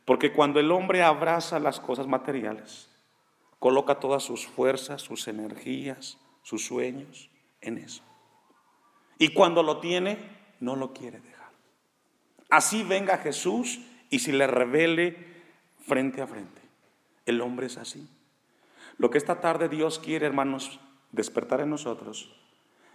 Porque 0.03 0.33
cuando 0.33 0.59
el 0.59 0.71
hombre 0.71 1.03
abraza 1.03 1.59
las 1.59 1.79
cosas 1.79 2.07
materiales, 2.07 2.89
coloca 3.59 3.99
todas 3.99 4.23
sus 4.23 4.47
fuerzas, 4.47 5.03
sus 5.03 5.27
energías, 5.27 6.17
sus 6.41 6.65
sueños 6.65 7.29
en 7.61 7.77
eso. 7.77 8.01
Y 9.19 9.35
cuando 9.35 9.61
lo 9.61 9.79
tiene, 9.79 10.17
no 10.59 10.75
lo 10.75 10.91
quiere 10.91 11.19
dejar. 11.19 11.51
Así 12.49 12.81
venga 12.81 13.19
Jesús 13.19 13.79
y 14.09 14.19
si 14.19 14.31
le 14.31 14.47
revele 14.47 15.43
frente 15.85 16.23
a 16.23 16.27
frente. 16.27 16.63
El 17.27 17.41
hombre 17.41 17.67
es 17.67 17.77
así. 17.77 18.09
Lo 18.97 19.09
que 19.09 19.17
esta 19.17 19.41
tarde 19.41 19.69
Dios 19.69 19.99
quiere, 19.99 20.25
hermanos, 20.25 20.79
despertar 21.11 21.61
en 21.61 21.69
nosotros 21.69 22.33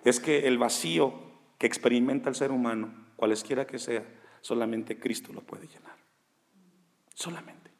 es 0.05 0.21
que 0.21 0.47
el 0.47 0.59
vacío 0.59 1.13
que 1.59 1.67
experimenta 1.67 2.29
el 2.29 2.35
ser 2.35 2.53
humano, 2.53 2.93
cualesquiera 3.17 3.67
que 3.67 3.79
sea, 3.79 4.05
solamente 4.41 4.99
Cristo 4.99 5.33
lo 5.33 5.43
puede 5.43 5.67
llenar. 5.67 5.97
Solamente. 7.15 7.71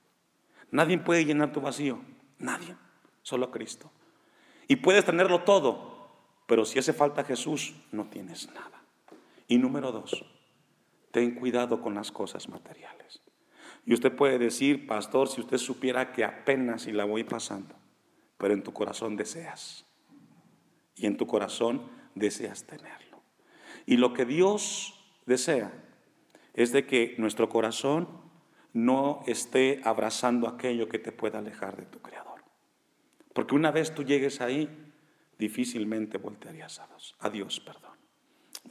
Nadie 0.71 0.99
puede 0.99 1.25
llenar 1.25 1.53
tu 1.53 1.61
vacío. 1.61 1.99
Nadie. 2.39 2.77
Solo 3.23 3.51
Cristo. 3.51 3.91
Y 4.69 4.77
puedes 4.77 5.05
tenerlo 5.05 5.43
todo, 5.45 6.11
pero 6.47 6.65
si 6.65 6.79
hace 6.79 6.93
falta 6.93 7.25
Jesús, 7.25 7.75
no 7.91 8.05
tienes 8.11 8.49
nada. 8.53 8.83
Y 9.49 9.59
número 9.59 9.93
dos, 9.93 10.25
ten 11.11 11.35
cuidado 11.35 11.81
con 11.81 11.95
las 11.95 12.13
cosas 12.13 12.49
materiales. 12.49 13.23
Y 13.87 13.95
usted 13.95 14.15
puede 14.15 14.39
decir, 14.39 14.87
pastor, 14.87 15.29
si 15.29 15.41
usted 15.41 15.59
supiera 15.59 16.13
que 16.13 16.25
apenas 16.25 16.83
si 16.83 16.93
la 16.93 17.05
voy 17.05 17.25
pasando, 17.25 17.75
pero 18.41 18.55
en 18.55 18.63
tu 18.63 18.73
corazón 18.73 19.17
deseas. 19.17 19.85
Y 20.97 21.07
en 21.07 21.19
tu 21.19 21.27
corazón 21.27 21.83
deseas 22.15 22.65
tenerlo. 22.65 23.23
Y 23.85 23.99
lo 23.99 24.15
que 24.15 24.25
Dios 24.25 24.99
desea 25.27 25.71
es 26.55 26.73
de 26.73 26.87
que 26.87 27.15
nuestro 27.19 27.51
corazón 27.51 28.09
no 28.73 29.23
esté 29.27 29.81
abrazando 29.85 30.49
aquello 30.49 30.89
que 30.89 30.99
te 30.99 31.13
pueda 31.13 31.39
alejar 31.39 31.77
de 31.77 31.85
tu 31.85 32.01
Creador. 32.01 32.43
Porque 33.35 33.55
una 33.55 33.71
vez 33.71 33.95
tú 33.95 34.05
llegues 34.05 34.41
ahí, 34.41 34.69
difícilmente 35.39 36.17
voltearías 36.17 36.81
a 36.81 36.87
Dios. 36.87 37.17
A 37.21 37.31
Dios, 37.31 37.61
perdón. 37.61 37.93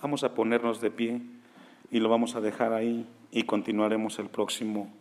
Vamos 0.02 0.24
a 0.24 0.34
ponernos 0.34 0.82
de 0.82 0.92
pie 0.92 1.22
y 1.92 2.00
lo 2.00 2.10
vamos 2.10 2.36
a 2.36 2.42
dejar 2.42 2.74
ahí 2.74 3.08
y 3.32 3.44
continuaremos 3.44 4.18
el 4.18 4.30
próximo 4.30 4.92